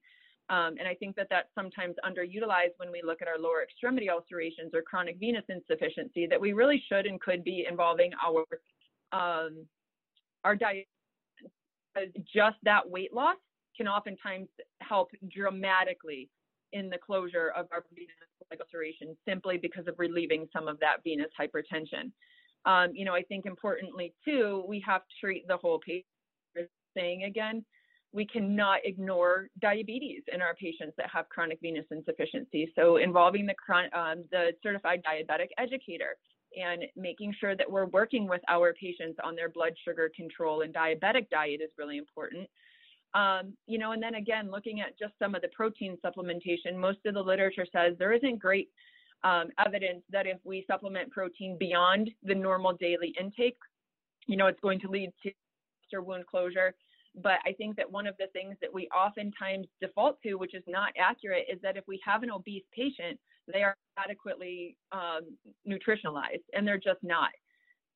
Um, 0.48 0.76
and 0.78 0.86
I 0.86 0.94
think 0.94 1.16
that 1.16 1.26
that's 1.28 1.48
sometimes 1.54 1.96
underutilized 2.04 2.76
when 2.76 2.92
we 2.92 3.02
look 3.02 3.20
at 3.20 3.28
our 3.28 3.38
lower 3.38 3.62
extremity 3.62 4.08
ulcerations 4.08 4.72
or 4.74 4.82
chronic 4.82 5.18
venous 5.18 5.44
insufficiency 5.48 6.26
that 6.26 6.40
we 6.40 6.52
really 6.52 6.82
should 6.88 7.06
and 7.06 7.20
could 7.20 7.42
be 7.42 7.66
involving 7.68 8.12
our 8.24 8.44
um, 9.16 9.66
our 10.44 10.56
diet. 10.56 10.86
Just 12.34 12.56
that 12.64 12.88
weight 12.88 13.14
loss 13.14 13.36
can 13.76 13.88
oftentimes 13.88 14.48
help 14.80 15.08
dramatically 15.34 16.28
in 16.72 16.90
the 16.90 16.98
closure 16.98 17.52
of 17.56 17.66
our 17.72 17.84
venous 17.94 18.12
ulceration 18.60 19.16
simply 19.26 19.56
because 19.56 19.86
of 19.86 19.94
relieving 19.98 20.46
some 20.52 20.68
of 20.68 20.78
that 20.80 20.96
venous 21.04 21.30
hypertension. 21.40 22.12
Um, 22.66 22.90
you 22.94 23.04
know, 23.04 23.14
I 23.14 23.22
think 23.22 23.46
importantly 23.46 24.12
too, 24.24 24.64
we 24.68 24.82
have 24.86 25.02
to 25.02 25.14
treat 25.20 25.46
the 25.48 25.56
whole 25.56 25.78
patient. 25.78 26.04
Saying 26.96 27.24
again, 27.24 27.62
we 28.12 28.26
cannot 28.26 28.78
ignore 28.84 29.48
diabetes 29.60 30.22
in 30.32 30.40
our 30.40 30.54
patients 30.54 30.94
that 30.96 31.10
have 31.10 31.28
chronic 31.28 31.58
venous 31.60 31.84
insufficiency. 31.90 32.72
So 32.74 32.96
involving 32.96 33.46
the 33.46 33.54
um, 33.98 34.24
the 34.30 34.52
certified 34.62 35.02
diabetic 35.04 35.48
educator 35.58 36.16
and 36.56 36.84
making 36.96 37.34
sure 37.38 37.54
that 37.54 37.70
we're 37.70 37.86
working 37.86 38.26
with 38.26 38.40
our 38.48 38.72
patients 38.72 39.18
on 39.22 39.36
their 39.36 39.48
blood 39.48 39.72
sugar 39.84 40.10
control 40.14 40.62
and 40.62 40.74
diabetic 40.74 41.28
diet 41.30 41.60
is 41.62 41.70
really 41.78 41.98
important. 41.98 42.48
Um, 43.14 43.54
you 43.66 43.78
know, 43.78 43.92
and 43.92 44.02
then 44.02 44.16
again, 44.16 44.50
looking 44.50 44.80
at 44.80 44.98
just 44.98 45.12
some 45.18 45.34
of 45.34 45.42
the 45.42 45.48
protein 45.48 45.96
supplementation, 46.04 46.76
most 46.76 46.98
of 47.06 47.14
the 47.14 47.22
literature 47.22 47.66
says 47.72 47.94
there 47.98 48.12
isn't 48.12 48.38
great 48.38 48.68
um, 49.24 49.48
evidence 49.64 50.02
that 50.10 50.26
if 50.26 50.38
we 50.44 50.64
supplement 50.66 51.10
protein 51.10 51.56
beyond 51.58 52.10
the 52.22 52.34
normal 52.34 52.72
daily 52.74 53.14
intake, 53.18 53.56
you 54.26 54.36
know, 54.36 54.46
it's 54.46 54.60
going 54.60 54.80
to 54.80 54.88
lead 54.88 55.12
to 55.22 55.32
wound 56.02 56.26
closure. 56.26 56.74
But 57.22 57.38
I 57.46 57.52
think 57.52 57.76
that 57.76 57.90
one 57.90 58.06
of 58.06 58.14
the 58.18 58.26
things 58.34 58.56
that 58.60 58.72
we 58.72 58.88
oftentimes 58.88 59.66
default 59.80 60.20
to, 60.22 60.34
which 60.34 60.54
is 60.54 60.64
not 60.66 60.92
accurate, 60.98 61.46
is 61.50 61.58
that 61.62 61.76
if 61.76 61.84
we 61.88 62.00
have 62.04 62.22
an 62.22 62.30
obese 62.30 62.64
patient, 62.74 63.18
they 63.52 63.62
are 63.62 63.76
adequately 63.98 64.76
um, 64.92 65.22
nutritionalized, 65.68 66.44
and 66.52 66.66
they're 66.66 66.78
just 66.78 67.02
not. 67.02 67.30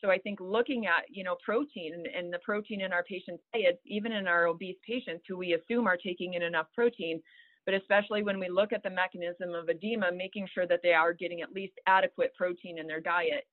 So 0.01 0.11
I 0.11 0.19
think 0.19 0.41
looking 0.41 0.87
at, 0.87 1.05
you 1.11 1.25
know, 1.25 1.37
protein 1.45 2.05
and, 2.17 2.33
the 2.33 2.39
protein 2.39 2.81
in 2.81 2.93
our 2.93 3.03
patients' 3.03 3.43
diets, 3.53 3.79
even 3.85 4.13
in 4.13 4.27
our 4.27 4.47
obese 4.47 4.79
patients 4.87 5.25
who 5.29 5.37
we 5.37 5.55
assume 5.55 5.87
are 5.87 5.97
taking 5.97 6.35
in 6.35 6.43
enough 6.43 6.69
protein, 6.75 7.21
but 7.67 7.75
especially 7.75 8.23
when 8.23 8.39
we 8.39 8.49
look 8.49 8.73
at 8.73 8.83
the 8.83 8.89
mechanism 8.91 9.55
of 9.55 9.69
edema, 9.69 10.11
making 10.11 10.49
sure 10.55 10.67
that 10.67 10.81
they 10.83 10.95
are 10.95 11.13
getting 11.13 11.43
at 11.43 11.53
least 11.53 11.75
adequate 11.87 12.33
protein 12.35 12.79
in 12.79 12.87
their 12.87 13.01
diet, 13.01 13.47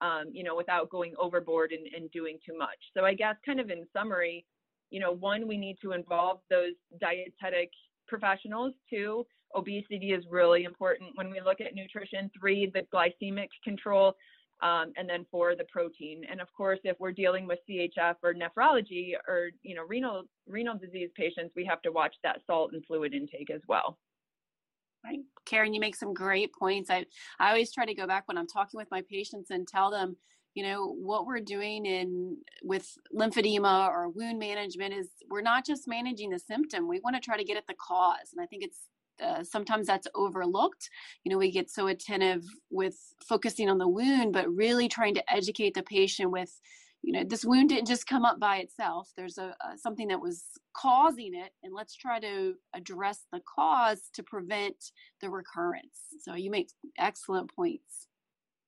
um, 0.00 0.30
you 0.32 0.42
know, 0.42 0.56
without 0.56 0.88
going 0.88 1.12
overboard 1.18 1.72
and, 1.72 1.86
and 1.94 2.10
doing 2.10 2.38
too 2.46 2.56
much. 2.56 2.78
So 2.96 3.04
I 3.04 3.12
guess 3.12 3.36
kind 3.44 3.60
of 3.60 3.68
in 3.68 3.86
summary, 3.92 4.46
you 4.90 5.00
know, 5.00 5.12
one, 5.12 5.46
we 5.46 5.58
need 5.58 5.76
to 5.82 5.92
involve 5.92 6.40
those 6.48 6.72
dietetic 6.98 7.70
professionals. 8.08 8.72
Two, 8.88 9.26
obesity 9.54 10.12
is 10.12 10.24
really 10.30 10.64
important 10.64 11.10
when 11.14 11.30
we 11.30 11.40
look 11.40 11.60
at 11.60 11.74
nutrition. 11.74 12.30
Three, 12.38 12.70
the 12.72 12.82
glycemic 12.94 13.48
control 13.64 14.14
um, 14.62 14.92
and 14.96 15.08
then 15.08 15.24
for 15.30 15.56
the 15.56 15.64
protein. 15.64 16.22
And 16.30 16.40
of 16.40 16.48
course, 16.56 16.80
if 16.84 16.96
we're 16.98 17.12
dealing 17.12 17.46
with 17.46 17.60
CHF 17.68 18.16
or 18.22 18.34
nephrology 18.34 19.12
or 19.26 19.50
you 19.62 19.74
know 19.74 19.84
renal 19.86 20.24
renal 20.46 20.76
disease 20.76 21.10
patients, 21.16 21.52
we 21.56 21.64
have 21.64 21.82
to 21.82 21.92
watch 21.92 22.14
that 22.22 22.40
salt 22.46 22.72
and 22.72 22.84
fluid 22.84 23.14
intake 23.14 23.50
as 23.50 23.62
well. 23.68 23.98
Right. 25.02 25.20
Karen, 25.46 25.72
you 25.72 25.80
make 25.80 25.96
some 25.96 26.12
great 26.12 26.50
points. 26.52 26.90
I, 26.90 27.06
I 27.38 27.48
always 27.48 27.72
try 27.72 27.86
to 27.86 27.94
go 27.94 28.06
back 28.06 28.28
when 28.28 28.36
I'm 28.36 28.46
talking 28.46 28.76
with 28.76 28.90
my 28.90 29.02
patients 29.10 29.50
and 29.50 29.66
tell 29.66 29.90
them, 29.90 30.16
you 30.52 30.62
know, 30.62 30.88
what 30.88 31.24
we're 31.24 31.40
doing 31.40 31.86
in 31.86 32.36
with 32.62 32.86
lymphedema 33.16 33.88
or 33.88 34.10
wound 34.10 34.38
management 34.38 34.92
is 34.92 35.08
we're 35.30 35.40
not 35.40 35.64
just 35.64 35.88
managing 35.88 36.28
the 36.28 36.38
symptom. 36.38 36.86
We 36.86 37.00
want 37.00 37.16
to 37.16 37.22
try 37.22 37.38
to 37.38 37.44
get 37.44 37.56
at 37.56 37.66
the 37.66 37.74
cause. 37.80 38.34
And 38.34 38.42
I 38.42 38.46
think 38.46 38.62
it's 38.62 38.80
uh, 39.22 39.44
sometimes 39.44 39.86
that's 39.86 40.06
overlooked. 40.14 40.88
You 41.24 41.32
know, 41.32 41.38
we 41.38 41.50
get 41.50 41.70
so 41.70 41.86
attentive 41.86 42.44
with 42.70 42.96
focusing 43.28 43.68
on 43.68 43.78
the 43.78 43.88
wound, 43.88 44.32
but 44.32 44.48
really 44.54 44.88
trying 44.88 45.14
to 45.14 45.32
educate 45.32 45.74
the 45.74 45.82
patient 45.82 46.30
with, 46.30 46.60
you 47.02 47.12
know, 47.12 47.24
this 47.24 47.44
wound 47.44 47.70
didn't 47.70 47.88
just 47.88 48.06
come 48.06 48.24
up 48.24 48.38
by 48.38 48.58
itself. 48.58 49.10
There's 49.16 49.38
a, 49.38 49.54
a 49.60 49.78
something 49.78 50.08
that 50.08 50.20
was 50.20 50.44
causing 50.74 51.34
it, 51.34 51.52
and 51.62 51.74
let's 51.74 51.94
try 51.96 52.20
to 52.20 52.54
address 52.74 53.26
the 53.32 53.40
cause 53.54 54.10
to 54.14 54.22
prevent 54.22 54.76
the 55.20 55.30
recurrence. 55.30 55.98
So 56.20 56.34
you 56.34 56.50
make 56.50 56.70
excellent 56.98 57.54
points. 57.54 58.08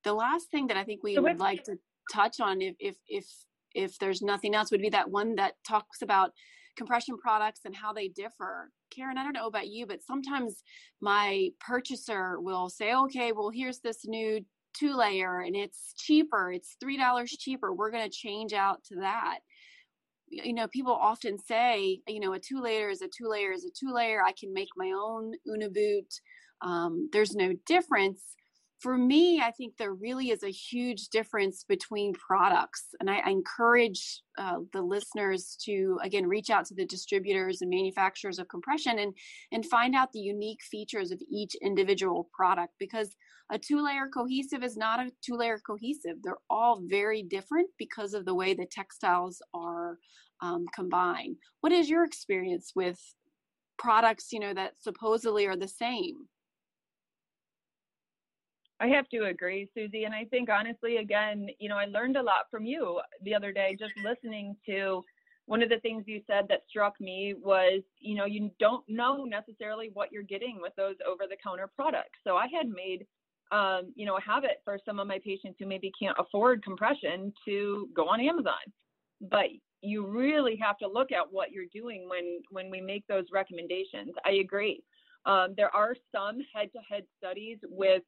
The 0.05 0.15
last 0.15 0.51
thing 0.51 0.67
that 0.69 0.77
I 0.77 0.85
think 0.85 1.03
we 1.03 1.15
so 1.15 1.23
would 1.23 1.41
like 1.41 1.65
to 1.65 1.79
touch 2.13 2.41
on, 2.41 2.61
if 2.61 2.75
if 2.79 2.97
if 3.07 3.27
if 3.75 3.99
there's 3.99 4.23
nothing 4.23 4.55
else, 4.55 4.71
would 4.71 4.81
be 4.81 4.91
that 4.91 5.11
one 5.11 5.37
that 5.37 5.55
talks 5.67 6.03
about 6.03 6.33
compression 6.77 7.17
products 7.19 7.61
and 7.65 7.75
how 7.75 7.93
they 7.93 8.09
differ. 8.09 8.71
Karen, 8.91 9.19
I 9.19 9.25
don't 9.25 9.33
know 9.33 9.47
about 9.47 9.69
you, 9.69 9.87
but 9.87 10.03
sometimes 10.03 10.63
my 11.01 11.51
purchaser 11.61 12.41
will 12.41 12.69
say, 12.69 12.95
okay, 12.95 13.33
well, 13.33 13.51
here's 13.51 13.81
this 13.81 14.07
new 14.07 14.45
two 14.75 14.95
layer 14.95 15.41
and 15.41 15.55
it's 15.55 15.95
cheaper, 15.99 16.51
it's 16.53 16.77
$3 16.83 17.29
cheaper, 17.39 17.73
we're 17.73 17.91
going 17.91 18.09
to 18.09 18.17
change 18.17 18.53
out 18.53 18.83
to 18.85 18.97
that. 18.97 19.39
You 20.29 20.55
know, 20.55 20.67
people 20.69 20.95
often 20.95 21.39
say, 21.39 22.01
you 22.07 22.21
know, 22.21 22.33
a 22.33 22.39
two 22.39 22.61
layer 22.61 22.89
is 22.89 23.03
a 23.03 23.09
two 23.09 23.29
layer 23.29 23.53
is 23.53 23.67
a 23.67 23.71
two 23.71 23.93
layer. 23.93 24.23
I 24.25 24.33
can 24.33 24.55
make 24.55 24.71
my 24.77 24.93
own 24.97 25.33
Unna 25.47 25.69
boot. 25.69 26.11
Um, 26.63 27.11
there's 27.13 27.35
no 27.35 27.53
difference 27.67 28.23
for 28.83 28.99
me, 28.99 29.41
I 29.41 29.53
think 29.53 29.77
there 29.77 29.95
really 29.95 30.31
is 30.31 30.43
a 30.43 30.51
huge 30.51 31.09
difference 31.09 31.65
between 31.69 32.15
products. 32.15 32.87
And 32.99 33.09
I, 33.09 33.19
I 33.19 33.31
encourage 33.31 34.23
uh, 34.37 34.59
the 34.73 34.83
listeners 34.83 35.57
to, 35.65 36.01
again, 36.03 36.27
reach 36.27 36.51
out 36.51 36.65
to 36.67 36.75
the 36.75 36.85
distributors 36.85 37.63
and 37.63 37.71
manufacturers 37.71 38.41
of 38.41 38.49
compression 38.49 38.99
and, 38.99 39.15
and 39.53 39.65
find 39.65 39.95
out 39.95 40.13
the 40.13 40.19
unique 40.19 40.63
features 40.69 41.13
of 41.13 41.23
each 41.31 41.55
individual 41.63 42.29
product 42.35 42.73
because 42.81 43.15
a 43.53 43.59
two 43.59 43.85
layer 43.85 44.09
cohesive 44.13 44.65
is 44.65 44.77
not 44.77 44.99
a 44.99 45.13
two 45.25 45.37
layer 45.37 45.61
cohesive. 45.65 46.17
They're 46.23 46.35
all 46.51 46.83
very 46.85 47.23
different 47.23 47.69
because 47.79 48.15
of 48.15 48.25
the 48.25 48.35
way 48.35 48.53
the 48.53 48.67
textiles 48.67 49.41
are 49.55 49.99
um, 50.41 50.65
combined. 50.75 51.37
What 51.61 51.73
is 51.73 51.89
your 51.89 52.05
experience 52.05 52.73
with 52.75 52.99
products, 53.79 54.33
you 54.33 54.41
know, 54.41 54.55
that 54.55 54.73
supposedly 54.81 55.47
are 55.47 55.57
the 55.57 55.69
same? 55.69 56.27
I 58.83 58.89
have 58.89 59.09
to 59.11 59.27
agree, 59.27 59.69
Susie. 59.75 60.05
And 60.05 60.15
I 60.15 60.25
think 60.25 60.51
honestly, 60.51 60.97
again, 60.97 61.47
you 61.61 61.69
know, 61.69 61.77
I 61.77 61.85
learned 61.85 62.17
a 62.17 62.23
lot 62.23 62.51
from 62.51 62.65
you 62.65 63.01
the 63.23 63.35
other 63.35 63.53
day 63.53 63.77
just 63.79 63.93
listening 64.05 64.57
to 64.67 65.05
one 65.47 65.63
of 65.63 65.69
the 65.69 65.79
things 65.81 66.05
you 66.07 66.21
said 66.27 66.47
that 66.49 66.63
struck 66.69 67.01
me 67.01 67.35
was, 67.41 67.83
you 68.01 68.17
know, 68.17 68.25
you 68.25 68.51
don't 68.59 68.85
know 68.89 69.25
necessarily 69.25 69.91
what 69.95 70.11
you're 70.11 70.25
getting 70.25 70.59
with 70.61 70.73
those 70.77 70.97
over 71.09 71.25
the 71.31 71.37
counter 71.43 71.71
products. 71.77 72.19
So 72.25 72.37
I 72.37 72.47
had 72.53 72.69
made, 72.69 73.07
um, 73.53 73.93
you 73.95 74.05
know, 74.05 74.17
a 74.17 74.21
habit 74.21 74.61
for 74.65 74.79
some 74.85 74.99
of 74.99 75.07
my 75.07 75.21
patients 75.25 75.57
who 75.61 75.67
maybe 75.67 75.93
can't 75.97 76.17
afford 76.19 76.65
compression 76.65 77.33
to 77.45 77.89
go 77.95 78.09
on 78.09 78.21
Amazon. 78.21 78.65
But 79.21 79.47
you 79.81 80.07
really 80.07 80.57
have 80.61 80.79
to 80.79 80.89
look 80.89 81.13
at 81.13 81.31
what 81.31 81.53
you're 81.53 81.67
doing 81.73 82.09
when 82.09 82.41
when 82.51 82.69
we 82.69 82.81
make 82.81 83.07
those 83.07 83.27
recommendations. 83.33 84.13
I 84.25 84.33
agree. 84.43 84.83
Um, 85.25 85.55
there 85.57 85.75
are 85.75 85.95
some 86.13 86.39
head-to-head 86.53 87.05
studies 87.19 87.59
with 87.63 88.03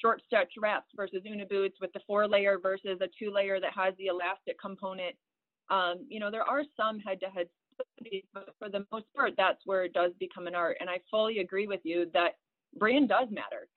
short 0.00 0.22
stretch 0.26 0.52
wraps 0.58 0.88
versus 0.96 1.22
Unna 1.26 1.46
boots 1.46 1.76
with 1.80 1.92
the 1.92 2.00
four 2.06 2.26
layer 2.26 2.58
versus 2.58 2.98
a 3.00 3.08
two 3.18 3.30
layer 3.30 3.60
that 3.60 3.72
has 3.74 3.94
the 3.98 4.06
elastic 4.06 4.58
component. 4.60 5.16
Um, 5.70 6.06
you 6.08 6.20
know, 6.20 6.30
there 6.30 6.42
are 6.42 6.62
some 6.76 6.98
head 6.98 7.20
to 7.20 7.26
head 7.26 7.48
studies, 7.98 8.24
but 8.32 8.54
for 8.58 8.68
the 8.68 8.86
most 8.92 9.06
part, 9.14 9.34
that's 9.36 9.60
where 9.64 9.84
it 9.84 9.92
does 9.92 10.12
become 10.18 10.46
an 10.46 10.54
art. 10.54 10.76
And 10.80 10.88
I 10.88 10.98
fully 11.10 11.38
agree 11.38 11.66
with 11.66 11.80
you 11.84 12.10
that 12.14 12.36
brand 12.78 13.08
does 13.08 13.28
matter. 13.30 13.68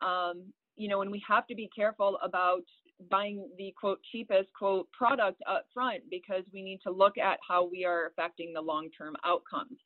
Um, 0.00 0.52
you 0.76 0.88
know, 0.88 1.02
and 1.02 1.10
we 1.10 1.22
have 1.28 1.46
to 1.48 1.54
be 1.54 1.68
careful 1.74 2.18
about 2.22 2.62
buying 3.10 3.48
the 3.56 3.74
quote 3.78 3.98
cheapest 4.12 4.48
quote 4.58 4.90
product 4.92 5.42
up 5.48 5.66
front 5.72 6.02
because 6.10 6.42
we 6.52 6.62
need 6.62 6.80
to 6.82 6.90
look 6.90 7.18
at 7.18 7.38
how 7.46 7.68
we 7.68 7.84
are 7.84 8.06
affecting 8.06 8.52
the 8.52 8.60
long 8.60 8.88
term 8.96 9.16
outcomes. 9.24 9.78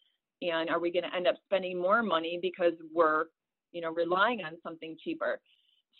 And 0.42 0.68
are 0.68 0.80
we 0.80 0.92
going 0.92 1.04
to 1.04 1.16
end 1.16 1.26
up 1.26 1.36
spending 1.46 1.80
more 1.80 2.02
money 2.02 2.38
because 2.40 2.74
we're, 2.92 3.26
you 3.72 3.80
know, 3.80 3.92
relying 3.92 4.42
on 4.44 4.52
something 4.62 4.96
cheaper? 5.02 5.40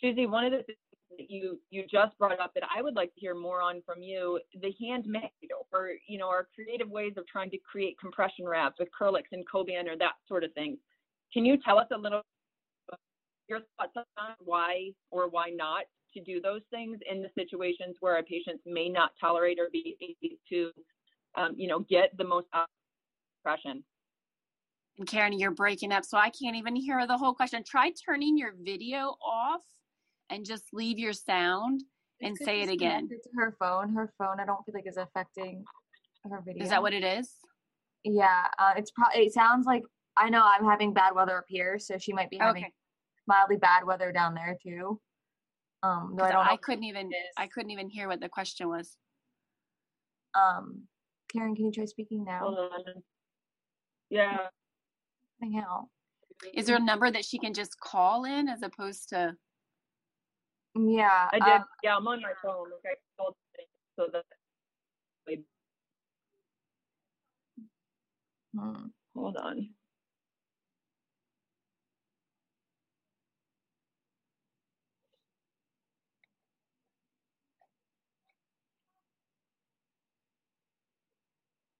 Susie, 0.01 0.25
one 0.25 0.45
of 0.45 0.51
the 0.51 0.63
things 0.63 0.77
that 1.17 1.29
you 1.31 1.59
you 1.69 1.85
just 1.89 2.17
brought 2.17 2.39
up 2.39 2.53
that 2.53 2.63
I 2.75 2.81
would 2.81 2.95
like 2.95 3.13
to 3.13 3.19
hear 3.19 3.35
more 3.35 3.61
on 3.61 3.81
from 3.85 4.01
you, 4.01 4.39
the 4.61 4.73
handmade 4.81 5.29
or 5.71 5.91
you 6.07 6.17
know 6.17 6.27
our 6.27 6.47
creative 6.53 6.89
ways 6.89 7.13
of 7.17 7.27
trying 7.27 7.49
to 7.51 7.57
create 7.57 7.99
compression 7.99 8.47
wraps 8.47 8.79
with 8.79 8.89
Kerlix 8.99 9.23
and 9.31 9.45
Coban 9.47 9.87
or 9.87 9.97
that 9.97 10.13
sort 10.27 10.43
of 10.43 10.53
thing. 10.53 10.77
Can 11.33 11.45
you 11.45 11.57
tell 11.63 11.79
us 11.79 11.87
a 11.93 11.97
little 11.97 12.21
your 13.47 13.59
thoughts 13.77 14.07
on 14.17 14.33
why 14.39 14.91
or 15.11 15.29
why 15.29 15.49
not 15.49 15.83
to 16.13 16.21
do 16.21 16.41
those 16.41 16.61
things 16.71 16.97
in 17.09 17.21
the 17.21 17.29
situations 17.37 17.95
where 17.99 18.15
our 18.15 18.23
patients 18.23 18.63
may 18.65 18.89
not 18.89 19.11
tolerate 19.19 19.59
or 19.59 19.69
be 19.71 19.95
able 20.01 20.35
to 20.49 20.71
um, 21.37 21.53
you 21.57 21.67
know 21.67 21.79
get 21.79 22.15
the 22.17 22.23
most 22.23 22.47
compression? 23.43 23.83
And 24.97 25.07
Karen, 25.07 25.37
you're 25.37 25.51
breaking 25.51 25.91
up, 25.91 26.05
so 26.05 26.17
I 26.17 26.29
can't 26.29 26.55
even 26.55 26.75
hear 26.75 27.05
the 27.05 27.17
whole 27.17 27.33
question. 27.33 27.63
Try 27.63 27.91
turning 28.05 28.37
your 28.37 28.53
video 28.57 29.17
off 29.21 29.61
and 30.29 30.45
just 30.45 30.65
leave 30.73 30.99
your 30.99 31.13
sound 31.13 31.83
and 32.21 32.37
say 32.37 32.61
it 32.61 32.69
again. 32.69 33.07
To 33.09 33.17
her 33.35 33.55
phone, 33.59 33.93
her 33.93 34.11
phone, 34.17 34.39
I 34.39 34.45
don't 34.45 34.63
feel 34.65 34.73
like 34.73 34.87
is 34.87 34.97
affecting 34.97 35.63
her 36.29 36.41
video. 36.45 36.63
Is 36.63 36.69
that 36.69 36.81
what 36.81 36.93
it 36.93 37.03
is? 37.03 37.29
Yeah, 38.03 38.45
uh, 38.59 38.73
it's 38.77 38.91
probably. 38.91 39.25
It 39.25 39.33
sounds 39.33 39.65
like 39.65 39.83
I 40.17 40.29
know 40.29 40.43
I'm 40.43 40.65
having 40.65 40.93
bad 40.93 41.15
weather 41.15 41.37
up 41.37 41.45
here, 41.47 41.79
so 41.79 41.97
she 41.97 42.13
might 42.13 42.29
be 42.29 42.37
having 42.37 42.63
okay. 42.63 42.73
mildly 43.27 43.57
bad 43.57 43.85
weather 43.85 44.11
down 44.11 44.33
there 44.33 44.57
too. 44.61 44.99
Um, 45.83 46.15
I 46.21 46.31
don't. 46.31 46.47
I 46.47 46.57
couldn't 46.57 46.83
even. 46.83 47.09
I 47.37 47.47
couldn't 47.47 47.71
even 47.71 47.89
hear 47.89 48.07
what 48.07 48.19
the 48.19 48.29
question 48.29 48.69
was. 48.69 48.95
Um, 50.35 50.83
Karen, 51.31 51.55
can 51.55 51.65
you 51.65 51.71
try 51.71 51.85
speaking 51.85 52.23
now? 52.23 52.39
Hold 52.39 52.57
on. 52.57 53.03
Yeah. 54.09 54.37
Hang 55.41 55.57
out. 55.57 55.87
Is 56.53 56.65
there 56.65 56.75
a 56.75 56.83
number 56.83 57.09
that 57.09 57.25
she 57.25 57.39
can 57.39 57.53
just 57.53 57.79
call 57.79 58.25
in 58.25 58.47
as 58.47 58.61
opposed 58.61 59.09
to? 59.09 59.35
Yeah. 60.75 61.29
I 61.33 61.39
did. 61.39 61.47
Um, 61.53 61.65
yeah, 61.83 61.97
I'm 61.97 62.07
on 62.07 62.21
my 62.21 62.33
phone. 62.43 62.67
Okay. 62.79 62.95
So 63.97 64.07
that. 64.13 64.25
Hmm. 68.57 68.87
Hold 69.15 69.37
on. 69.37 69.69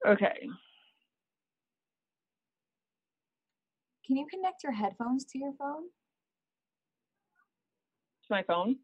Okay. 0.08 0.50
Can 4.06 4.18
you 4.18 4.28
connect 4.30 4.64
your 4.64 4.74
headphones 4.74 5.26
to 5.26 5.40
your 5.40 5.54
phone? 5.58 5.84
To 8.28 8.34
my 8.34 8.44
phone? 8.44 8.78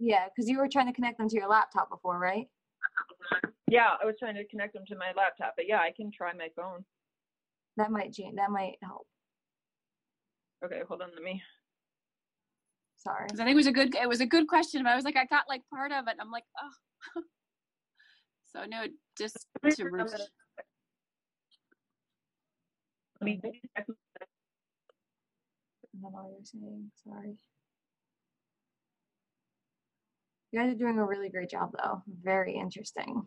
Yeah, 0.00 0.26
because 0.26 0.48
you 0.48 0.58
were 0.58 0.68
trying 0.68 0.86
to 0.86 0.92
connect 0.92 1.18
them 1.18 1.28
to 1.28 1.36
your 1.36 1.48
laptop 1.48 1.88
before, 1.88 2.18
right? 2.18 2.46
Yeah, 3.70 3.90
I 4.02 4.06
was 4.06 4.16
trying 4.18 4.34
to 4.34 4.46
connect 4.46 4.72
them 4.72 4.84
to 4.88 4.96
my 4.96 5.12
laptop, 5.16 5.54
but 5.56 5.66
yeah, 5.68 5.78
I 5.78 5.92
can 5.94 6.10
try 6.10 6.32
my 6.32 6.48
phone. 6.56 6.84
That 7.76 7.90
might 7.90 8.12
change. 8.12 8.36
that 8.36 8.50
might 8.50 8.76
help. 8.82 9.06
Okay, 10.64 10.80
hold 10.88 11.02
on, 11.02 11.10
let 11.14 11.22
me. 11.22 11.42
Sorry. 12.96 13.26
Because 13.26 13.40
I 13.40 13.44
think 13.44 13.52
it 13.52 13.56
was 13.56 13.66
a 13.68 13.72
good 13.72 13.94
it 13.94 14.08
was 14.08 14.20
a 14.20 14.26
good 14.26 14.48
question, 14.48 14.82
but 14.82 14.90
I 14.90 14.96
was 14.96 15.04
like 15.04 15.16
I 15.16 15.26
got 15.26 15.44
like 15.48 15.62
part 15.72 15.92
of 15.92 16.08
it. 16.08 16.16
I'm 16.20 16.32
like, 16.32 16.44
oh. 16.60 17.22
so 18.52 18.64
no, 18.68 18.84
just 19.16 19.36
to. 19.70 19.84
I 23.20 23.24
mean, 23.24 23.40
I 23.76 23.82
know 26.00 26.08
what 26.10 26.30
you're 26.30 26.44
saying. 26.44 26.90
Sorry. 27.04 27.36
You 30.50 30.60
guys 30.60 30.72
are 30.72 30.78
doing 30.78 30.98
a 30.98 31.04
really 31.04 31.28
great 31.28 31.50
job, 31.50 31.72
though. 31.72 32.02
Very 32.22 32.54
interesting. 32.54 33.26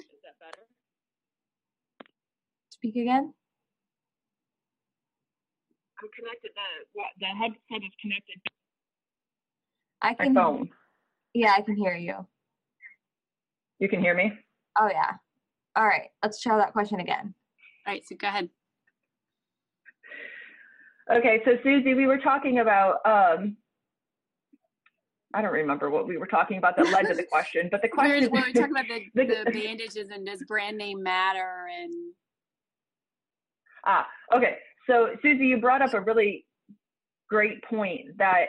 Is 0.00 0.06
that 0.22 0.38
better? 0.38 0.62
Speak 2.68 2.96
again. 2.96 3.32
I'm 6.02 6.08
connected. 6.14 6.50
The 6.54 7.02
the 7.20 7.26
headset 7.26 7.86
is 7.86 7.94
connected. 8.02 8.36
I 10.02 10.12
can. 10.12 10.34
My 10.34 10.42
phone. 10.42 10.68
Yeah, 11.32 11.54
I 11.56 11.62
can 11.62 11.74
hear 11.74 11.94
you. 11.94 12.26
You 13.78 13.88
can 13.88 14.00
hear 14.00 14.14
me? 14.14 14.32
Oh, 14.78 14.88
yeah. 14.90 15.12
All 15.74 15.86
right. 15.86 16.08
Let's 16.22 16.40
try 16.40 16.56
that 16.58 16.72
question 16.72 17.00
again. 17.00 17.34
All 17.86 17.92
right. 17.92 18.06
So 18.06 18.16
go 18.16 18.28
ahead. 18.28 18.48
Okay. 21.12 21.40
So, 21.44 21.52
Susie, 21.62 21.94
we 21.94 22.06
were 22.06 22.18
talking 22.18 22.58
about, 22.58 22.96
um, 23.04 23.56
I 25.34 25.42
don't 25.42 25.52
remember 25.52 25.90
what 25.90 26.08
we 26.08 26.16
were 26.16 26.26
talking 26.26 26.58
about 26.58 26.76
that 26.76 26.90
led 26.90 27.06
to 27.06 27.14
the 27.14 27.22
question, 27.30 27.68
but 27.70 27.82
the 27.82 27.88
question. 27.88 28.30
we 28.30 28.40
were 28.40 28.46
talking 28.52 28.70
about 28.70 28.86
the, 29.14 29.24
the 29.44 29.50
bandages 29.50 30.10
and 30.10 30.26
does 30.26 30.42
brand 30.48 30.76
name 30.76 31.02
matter 31.02 31.68
and. 31.80 31.92
Ah, 33.86 34.06
okay. 34.34 34.56
So, 34.88 35.10
Susie, 35.22 35.46
you 35.46 35.58
brought 35.58 35.82
up 35.82 35.94
a 35.94 36.00
really 36.00 36.44
great 37.28 37.62
point 37.64 38.18
that 38.18 38.46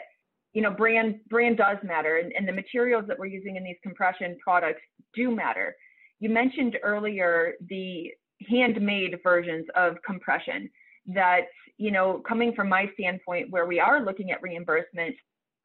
you 0.54 0.62
know, 0.62 0.70
brand 0.70 1.20
brand 1.28 1.58
does 1.58 1.76
matter, 1.84 2.16
and, 2.16 2.32
and 2.32 2.48
the 2.48 2.52
materials 2.52 3.04
that 3.06 3.18
we're 3.18 3.26
using 3.26 3.56
in 3.56 3.62
these 3.62 3.76
compression 3.82 4.36
products 4.42 4.80
do 5.14 5.30
matter. 5.30 5.76
You 6.20 6.30
mentioned 6.30 6.78
earlier 6.82 7.54
the 7.68 8.10
handmade 8.46 9.18
versions 9.22 9.66
of 9.74 9.96
compression. 10.04 10.70
That 11.06 11.46
you 11.78 11.90
know, 11.90 12.22
coming 12.28 12.52
from 12.54 12.68
my 12.68 12.90
standpoint, 12.94 13.50
where 13.50 13.66
we 13.66 13.80
are 13.80 14.04
looking 14.04 14.30
at 14.30 14.42
reimbursement, 14.42 15.14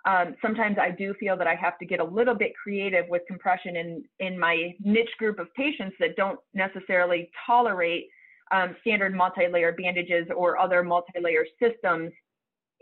um, 0.06 0.36
sometimes 0.42 0.78
I 0.80 0.92
do 0.92 1.14
feel 1.20 1.36
that 1.38 1.48
I 1.48 1.56
have 1.56 1.78
to 1.80 1.86
get 1.86 2.00
a 2.00 2.04
little 2.04 2.36
bit 2.36 2.54
creative 2.62 3.06
with 3.10 3.24
compression 3.28 3.76
in 3.76 4.04
in 4.20 4.40
my 4.40 4.74
niche 4.80 5.16
group 5.18 5.40
of 5.40 5.54
patients 5.56 5.96
that 6.00 6.16
don't 6.16 6.40
necessarily 6.54 7.30
tolerate 7.46 8.08
um, 8.52 8.76
standard 8.82 9.16
multi-layer 9.16 9.72
bandages 9.72 10.28
or 10.36 10.58
other 10.58 10.84
multi-layer 10.84 11.46
systems. 11.62 12.12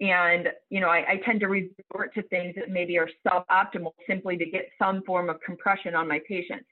And, 0.01 0.49
you 0.69 0.79
know, 0.79 0.89
I, 0.89 1.05
I 1.11 1.21
tend 1.23 1.39
to 1.41 1.47
resort 1.47 2.13
to 2.15 2.23
things 2.23 2.55
that 2.55 2.69
maybe 2.69 2.97
are 2.97 3.09
suboptimal 3.27 3.91
simply 4.07 4.35
to 4.37 4.45
get 4.45 4.69
some 4.79 5.03
form 5.03 5.29
of 5.29 5.39
compression 5.45 5.93
on 5.93 6.07
my 6.07 6.19
patients. 6.27 6.65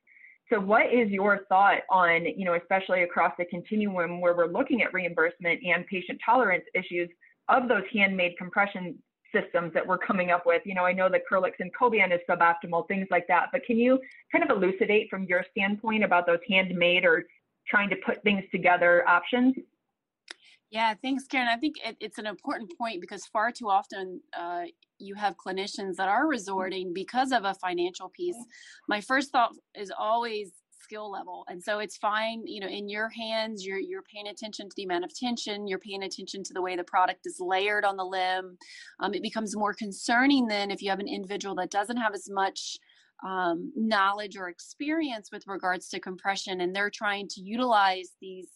So 0.52 0.60
what 0.60 0.92
is 0.92 1.10
your 1.10 1.46
thought 1.48 1.82
on, 1.90 2.26
you 2.26 2.44
know, 2.44 2.56
especially 2.56 3.04
across 3.04 3.34
the 3.38 3.46
continuum 3.46 4.20
where 4.20 4.36
we're 4.36 4.48
looking 4.48 4.82
at 4.82 4.94
reimbursement 4.94 5.62
and 5.64 5.86
patient 5.86 6.20
tolerance 6.26 6.64
issues 6.74 7.10
of 7.50 7.68
those 7.68 7.84
handmade 7.94 8.36
compression 8.38 8.98
systems 9.34 9.72
that 9.76 9.86
we're 9.86 10.00
coming 10.00 10.32
up 10.32 10.48
with? 10.48 10.64
You 10.66 10.74
know, 10.74 10.86
I 10.86 10.94
know 10.94 11.08
that 11.10 11.22
Kerlix 11.32 11.54
and 11.60 11.72
Coban 11.80 12.12
is 12.12 12.20
suboptimal, 12.28 12.88
things 12.88 13.08
like 13.12 13.28
that, 13.28 13.50
but 13.52 13.64
can 13.64 13.78
you 13.78 14.00
kind 14.32 14.44
of 14.44 14.50
elucidate 14.56 15.10
from 15.10 15.26
your 15.26 15.46
standpoint 15.52 16.04
about 16.04 16.26
those 16.26 16.40
handmade 16.50 17.06
or 17.06 17.26
trying 17.68 17.90
to 17.92 17.96
put 18.04 18.24
things 18.24 18.44
together 18.52 19.08
options? 19.08 19.56
Yeah, 20.72 20.94
thanks, 21.02 21.26
Karen. 21.26 21.48
I 21.48 21.58
think 21.58 21.78
it, 21.84 21.98
it's 22.00 22.20
an 22.20 22.28
important 22.28 22.72
point 22.78 23.02
because 23.02 23.26
far 23.26 23.52
too 23.52 23.70
often 23.70 24.22
uh, 24.38 24.64
you 25.00 25.16
have 25.16 25.36
clinicians 25.38 25.96
that 25.96 26.08
are 26.10 26.28
resorting 26.28 26.94
because 26.94 27.32
of 27.32 27.44
a 27.44 27.56
financial 27.56 28.10
piece. 28.10 28.38
My 28.88 29.02
first 29.02 29.32
thought 29.32 29.54
is 29.76 29.92
always 29.98 30.52
skill 30.82 31.12
level 31.12 31.46
and 31.50 31.62
so 31.62 31.78
it's 31.80 31.98
fine 31.98 32.42
you 32.48 32.60
know 32.60 32.68
in 32.68 32.90
your 32.90 33.10
hands 33.10 33.64
you're 33.66 33.78
you're 33.78 34.02
paying 34.12 34.28
attention 34.28 34.68
to 34.68 34.74
the 34.76 34.84
amount 34.84 35.04
of 35.04 35.14
tension 35.14 35.68
you're 35.68 35.78
paying 35.78 36.02
attention 36.04 36.42
to 36.42 36.54
the 36.54 36.62
way 36.62 36.76
the 36.76 36.84
product 36.84 37.20
is 37.26 37.38
layered 37.40 37.86
on 37.86 37.98
the 37.98 38.04
limb 38.04 38.58
um, 39.02 39.14
it 39.14 39.22
becomes 39.22 39.56
more 39.56 39.74
concerning 39.74 40.48
then 40.48 40.72
if 40.72 40.82
you 40.82 40.90
have 40.90 41.00
an 41.00 41.08
individual 41.08 41.54
that 41.54 41.70
doesn't 41.70 41.98
have 41.98 42.14
as 42.14 42.28
much 42.30 42.78
um, 43.28 43.72
knowledge 43.76 44.38
or 44.38 44.48
experience 44.48 45.30
with 45.32 45.44
regards 45.46 45.90
to 45.90 46.00
compression 46.00 46.62
and 46.62 46.76
they're 46.76 46.90
trying 46.90 47.28
to 47.28 47.42
utilize 47.42 48.16
these 48.22 48.48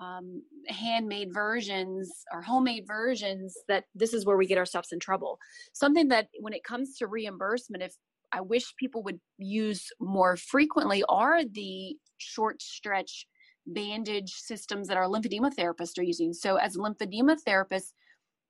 um, 0.00 0.42
handmade 0.68 1.32
versions 1.32 2.10
or 2.32 2.40
homemade 2.42 2.84
versions 2.86 3.54
that 3.68 3.84
this 3.94 4.14
is 4.14 4.24
where 4.24 4.36
we 4.36 4.46
get 4.46 4.58
ourselves 4.58 4.88
in 4.92 4.98
trouble 4.98 5.38
something 5.72 6.08
that 6.08 6.28
when 6.40 6.52
it 6.52 6.64
comes 6.64 6.96
to 6.96 7.06
reimbursement 7.06 7.82
if 7.82 7.94
i 8.32 8.40
wish 8.40 8.74
people 8.76 9.02
would 9.02 9.20
use 9.38 9.88
more 10.00 10.36
frequently 10.36 11.04
are 11.08 11.44
the 11.44 11.96
short 12.18 12.62
stretch 12.62 13.26
bandage 13.66 14.32
systems 14.32 14.88
that 14.88 14.96
our 14.96 15.06
lymphedema 15.06 15.54
therapists 15.54 15.98
are 15.98 16.02
using 16.02 16.32
so 16.32 16.56
as 16.56 16.76
lymphedema 16.76 17.38
therapist 17.44 17.94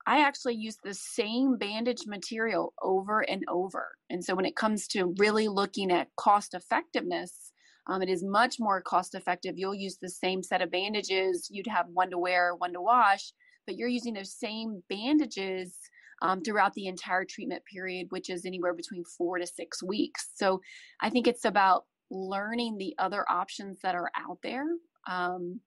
I 0.07 0.21
actually 0.21 0.55
use 0.55 0.77
the 0.83 0.95
same 0.95 1.57
bandage 1.57 2.07
material 2.07 2.75
over 2.83 3.21
and 3.21 3.45
over. 3.49 3.93
And 4.11 4.25
so 4.25 4.35
when 4.35 4.45
it 4.45 4.57
comes 4.57 4.87
to 4.89 5.15
really 5.19 5.49
looking 5.49 5.93
at 5.93 6.09
cost 6.17 6.55
effectiveness, 6.55 7.42
um, 7.87 8.03
it 8.03 8.09
is 8.09 8.23
much 8.25 8.57
more 8.59 8.81
cost 8.81 9.15
effective. 9.15 9.55
You'll 9.57 9.75
use 9.75 9.99
the 10.01 10.09
same 10.09 10.43
set 10.43 10.63
of 10.63 10.71
bandages. 10.71 11.49
You'd 11.51 11.67
have 11.67 11.87
one 11.93 12.11
to 12.11 12.19
wear, 12.19 12.55
one 12.55 12.73
to 12.75 12.81
wash, 12.81 13.33
but 13.67 13.77
you're 13.77 13.89
using 13.89 14.15
those 14.15 14.35
same 14.35 14.83
bandages 14.89 15.77
um, 16.23 16.43
throughout 16.43 16.73
the 16.75 16.87
entire 16.87 17.25
treatment 17.25 17.63
period, 17.65 18.07
which 18.11 18.31
is 18.31 18.47
anywhere 18.47 18.75
between 18.75 19.05
four 19.05 19.39
to 19.39 19.47
six 19.47 19.83
weeks. 19.83 20.31
So 20.37 20.61
I 21.01 21.11
think 21.11 21.27
it's 21.27 21.45
about 21.45 21.85
learning 22.11 22.79
the 22.79 22.95
other 22.99 23.25
options 23.29 23.81
that 23.83 23.95
are 23.95 24.11
out 24.17 24.39
there. 24.43 24.67
Um, 25.09 25.61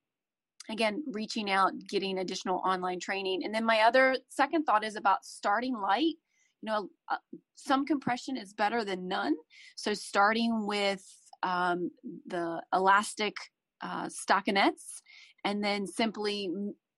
again, 0.70 1.04
reaching 1.12 1.52
out, 1.52 1.74
getting 1.90 2.20
additional 2.20 2.62
online 2.66 3.00
training. 3.00 3.44
And 3.44 3.54
then 3.54 3.66
my 3.66 3.82
other 3.82 4.18
second 4.30 4.64
thought 4.64 4.86
is 4.86 4.96
about 4.96 5.26
starting 5.26 5.76
light. 5.76 6.16
You 6.62 6.72
know, 6.72 6.90
uh, 7.12 7.18
some 7.56 7.86
compression 7.86 8.38
is 8.38 8.54
better 8.54 8.86
than 8.86 9.08
none. 9.08 9.36
So 9.76 9.94
starting 9.94 10.66
with 10.66 11.04
um, 11.46 11.92
the 12.26 12.62
elastic 12.74 13.36
uh, 13.82 14.10
stockinets 14.10 15.02
and 15.46 15.64
then 15.64 15.88
simply 15.88 16.50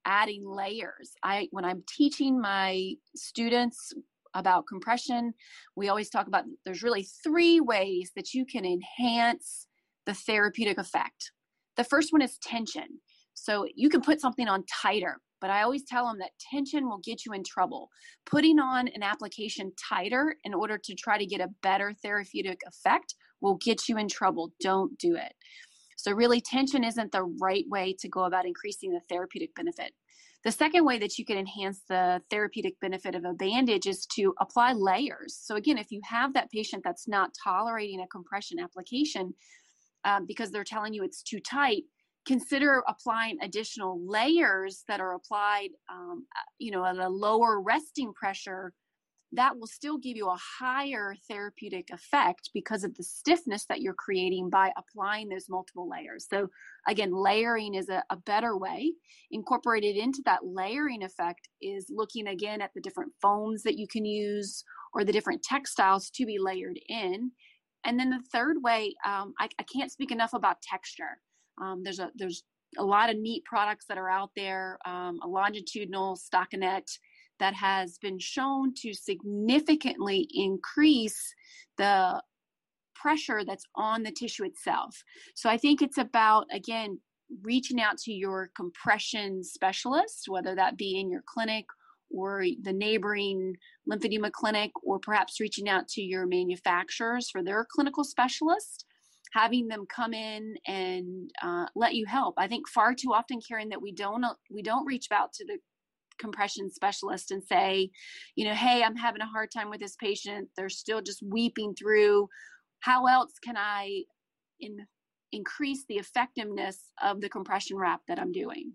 adding 0.05 0.43
layers. 0.47 1.11
I 1.21 1.49
when 1.51 1.65
I'm 1.65 1.83
teaching 1.87 2.39
my 2.41 2.93
students 3.15 3.93
about 4.33 4.67
compression, 4.67 5.33
we 5.75 5.89
always 5.89 6.09
talk 6.09 6.27
about 6.27 6.45
there's 6.65 6.81
really 6.81 7.07
three 7.23 7.59
ways 7.59 8.11
that 8.15 8.33
you 8.33 8.45
can 8.45 8.65
enhance 8.65 9.67
the 10.05 10.13
therapeutic 10.13 10.77
effect. 10.77 11.31
The 11.75 11.83
first 11.83 12.13
one 12.13 12.21
is 12.21 12.37
tension. 12.39 12.87
So 13.33 13.67
you 13.75 13.89
can 13.89 14.01
put 14.01 14.21
something 14.21 14.47
on 14.47 14.63
tighter, 14.81 15.19
but 15.41 15.51
I 15.51 15.61
always 15.61 15.83
tell 15.83 16.07
them 16.07 16.17
that 16.19 16.31
tension 16.51 16.87
will 16.87 17.01
get 17.03 17.25
you 17.25 17.33
in 17.33 17.43
trouble. 17.43 17.89
Putting 18.25 18.59
on 18.59 18.87
an 18.87 19.03
application 19.03 19.73
tighter 19.89 20.37
in 20.43 20.53
order 20.53 20.77
to 20.77 20.95
try 20.95 21.17
to 21.17 21.25
get 21.25 21.41
a 21.41 21.49
better 21.61 21.93
therapeutic 22.01 22.61
effect 22.65 23.13
will 23.41 23.55
get 23.55 23.87
you 23.87 23.97
in 23.97 24.07
trouble. 24.07 24.53
Don't 24.59 24.97
do 24.97 25.15
it. 25.15 25.33
So, 25.97 26.11
really, 26.11 26.41
tension 26.41 26.83
isn't 26.83 27.11
the 27.11 27.23
right 27.23 27.65
way 27.67 27.95
to 27.99 28.07
go 28.07 28.25
about 28.25 28.45
increasing 28.45 28.91
the 28.91 29.01
therapeutic 29.09 29.53
benefit. 29.55 29.91
The 30.43 30.51
second 30.51 30.85
way 30.85 30.99
that 30.99 31.17
you 31.17 31.25
can 31.25 31.37
enhance 31.37 31.81
the 31.89 32.21
therapeutic 32.29 32.79
benefit 32.79 33.15
of 33.15 33.25
a 33.25 33.33
bandage 33.33 33.87
is 33.87 34.05
to 34.15 34.33
apply 34.39 34.73
layers. 34.73 35.39
So, 35.41 35.55
again, 35.55 35.77
if 35.77 35.91
you 35.91 35.99
have 36.03 36.33
that 36.33 36.51
patient 36.51 36.83
that's 36.83 37.07
not 37.07 37.31
tolerating 37.43 38.01
a 38.01 38.07
compression 38.07 38.59
application 38.59 39.33
um, 40.05 40.25
because 40.25 40.51
they're 40.51 40.63
telling 40.63 40.93
you 40.93 41.03
it's 41.03 41.23
too 41.23 41.39
tight, 41.39 41.83
consider 42.27 42.83
applying 42.87 43.37
additional 43.41 43.99
layers 44.07 44.83
that 44.87 44.99
are 44.99 45.15
applied, 45.15 45.69
um, 45.89 46.25
you 46.59 46.69
know, 46.69 46.85
at 46.85 46.97
a 46.97 47.09
lower 47.09 47.59
resting 47.59 48.13
pressure 48.13 48.73
that 49.33 49.57
will 49.57 49.67
still 49.67 49.97
give 49.97 50.15
you 50.15 50.29
a 50.29 50.39
higher 50.59 51.13
therapeutic 51.27 51.89
effect 51.91 52.49
because 52.53 52.83
of 52.83 52.95
the 52.95 53.03
stiffness 53.03 53.65
that 53.65 53.81
you're 53.81 53.93
creating 53.93 54.49
by 54.49 54.71
applying 54.77 55.27
those 55.27 55.49
multiple 55.49 55.89
layers. 55.89 56.27
So, 56.29 56.47
again, 56.87 57.11
layering 57.11 57.75
is 57.75 57.89
a, 57.89 58.03
a, 58.09 58.15
better 58.15 58.57
way. 58.57 58.93
Incorporated 59.31 59.97
into 59.97 60.21
that 60.25 60.45
layering 60.45 61.03
effect 61.03 61.49
is 61.61 61.87
looking 61.89 62.27
again 62.27 62.61
at 62.61 62.71
the 62.73 62.81
different 62.81 63.11
foams 63.21 63.63
that 63.63 63.77
you 63.77 63.87
can 63.87 64.05
use 64.05 64.63
or 64.93 65.03
the 65.03 65.11
different 65.11 65.43
textiles 65.43 66.09
to 66.11 66.25
be 66.25 66.37
layered 66.39 66.79
in. 66.87 67.31
And 67.83 67.99
then 67.99 68.09
the 68.09 68.23
third 68.31 68.57
way, 68.63 68.95
um, 69.05 69.33
I, 69.39 69.49
I, 69.59 69.63
can't 69.63 69.91
speak 69.91 70.11
enough 70.11 70.33
about 70.33 70.61
texture. 70.61 71.19
Um, 71.61 71.83
there's 71.83 71.99
a 71.99 72.11
there's 72.15 72.43
a 72.77 72.83
lot 72.83 73.09
of 73.09 73.17
neat 73.17 73.43
products 73.45 73.85
that 73.87 73.97
are 73.97 74.09
out 74.09 74.31
there. 74.35 74.77
Um, 74.85 75.19
a 75.23 75.27
longitudinal 75.27 76.17
stockinette 76.17 76.97
that 77.39 77.53
has 77.53 77.97
been 77.99 78.19
shown 78.19 78.73
to 78.75 78.93
significantly 78.93 80.27
increase 80.33 81.33
the 81.77 82.21
pressure 82.95 83.43
that's 83.45 83.65
on 83.75 84.03
the 84.03 84.11
tissue 84.11 84.43
itself. 84.43 85.03
So 85.35 85.49
I 85.49 85.57
think 85.57 85.81
it's 85.81 85.97
about, 85.97 86.47
again, 86.51 86.99
reaching 87.43 87.81
out 87.81 87.97
to 87.99 88.13
your 88.13 88.49
compression 88.55 89.43
specialist, 89.43 90.25
whether 90.27 90.55
that 90.55 90.77
be 90.77 90.99
in 90.99 91.11
your 91.11 91.23
clinic 91.25 91.65
or 92.09 92.45
the 92.61 92.73
neighboring 92.73 93.55
lymphedema 93.89 94.31
clinic, 94.31 94.71
or 94.81 94.97
perhaps 94.97 95.39
reaching 95.39 95.67
out 95.67 95.87
to 95.89 96.01
your 96.01 96.25
manufacturers 96.25 97.29
for 97.29 97.43
their 97.43 97.67
clinical 97.69 98.03
specialist, 98.03 98.85
having 99.33 99.67
them 99.67 99.85
come 99.93 100.13
in 100.13 100.55
and 100.65 101.29
uh, 101.43 101.65
let 101.75 101.95
you 101.95 102.05
help. 102.05 102.35
I 102.37 102.47
think 102.47 102.69
far 102.69 102.93
too 102.93 103.13
often, 103.13 103.41
Karen, 103.45 103.69
that 103.69 103.81
we 103.81 103.91
don't 103.91 104.23
we 104.49 104.61
don't 104.61 104.85
reach 104.85 105.07
out 105.11 105.33
to 105.33 105.45
the 105.45 105.57
compression 106.19 106.69
specialist 106.69 107.31
and 107.31 107.43
say, 107.43 107.89
you 108.35 108.45
know, 108.45 108.53
hey, 108.53 108.83
I'm 108.83 108.95
having 108.95 109.21
a 109.21 109.27
hard 109.27 109.49
time 109.51 109.69
with 109.69 109.79
this 109.79 109.95
patient. 109.95 110.49
They're 110.55 110.69
still 110.69 111.01
just 111.01 111.23
weeping 111.23 111.73
through. 111.75 112.27
How 112.79 113.05
else 113.05 113.33
can 113.43 113.55
I 113.57 114.03
in, 114.59 114.85
increase 115.31 115.85
the 115.87 115.95
effectiveness 115.95 116.91
of 117.01 117.21
the 117.21 117.29
compression 117.29 117.77
wrap 117.77 118.01
that 118.07 118.19
I'm 118.19 118.31
doing? 118.31 118.73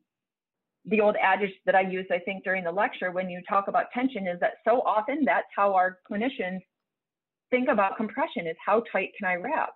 The 0.86 1.00
old 1.00 1.16
adage 1.22 1.52
that 1.66 1.76
I 1.76 1.82
use, 1.82 2.06
I 2.10 2.18
think, 2.18 2.42
during 2.42 2.64
the 2.64 2.72
lecture 2.72 3.12
when 3.12 3.30
you 3.30 3.40
talk 3.48 3.68
about 3.68 3.86
tension 3.94 4.26
is 4.26 4.40
that 4.40 4.54
so 4.66 4.80
often 4.80 5.24
that's 5.24 5.46
how 5.54 5.74
our 5.74 5.98
clinicians 6.10 6.60
think 7.50 7.68
about 7.68 7.96
compression 7.96 8.46
is 8.46 8.56
how 8.64 8.82
tight 8.90 9.10
can 9.16 9.28
I 9.28 9.34
wrap? 9.34 9.70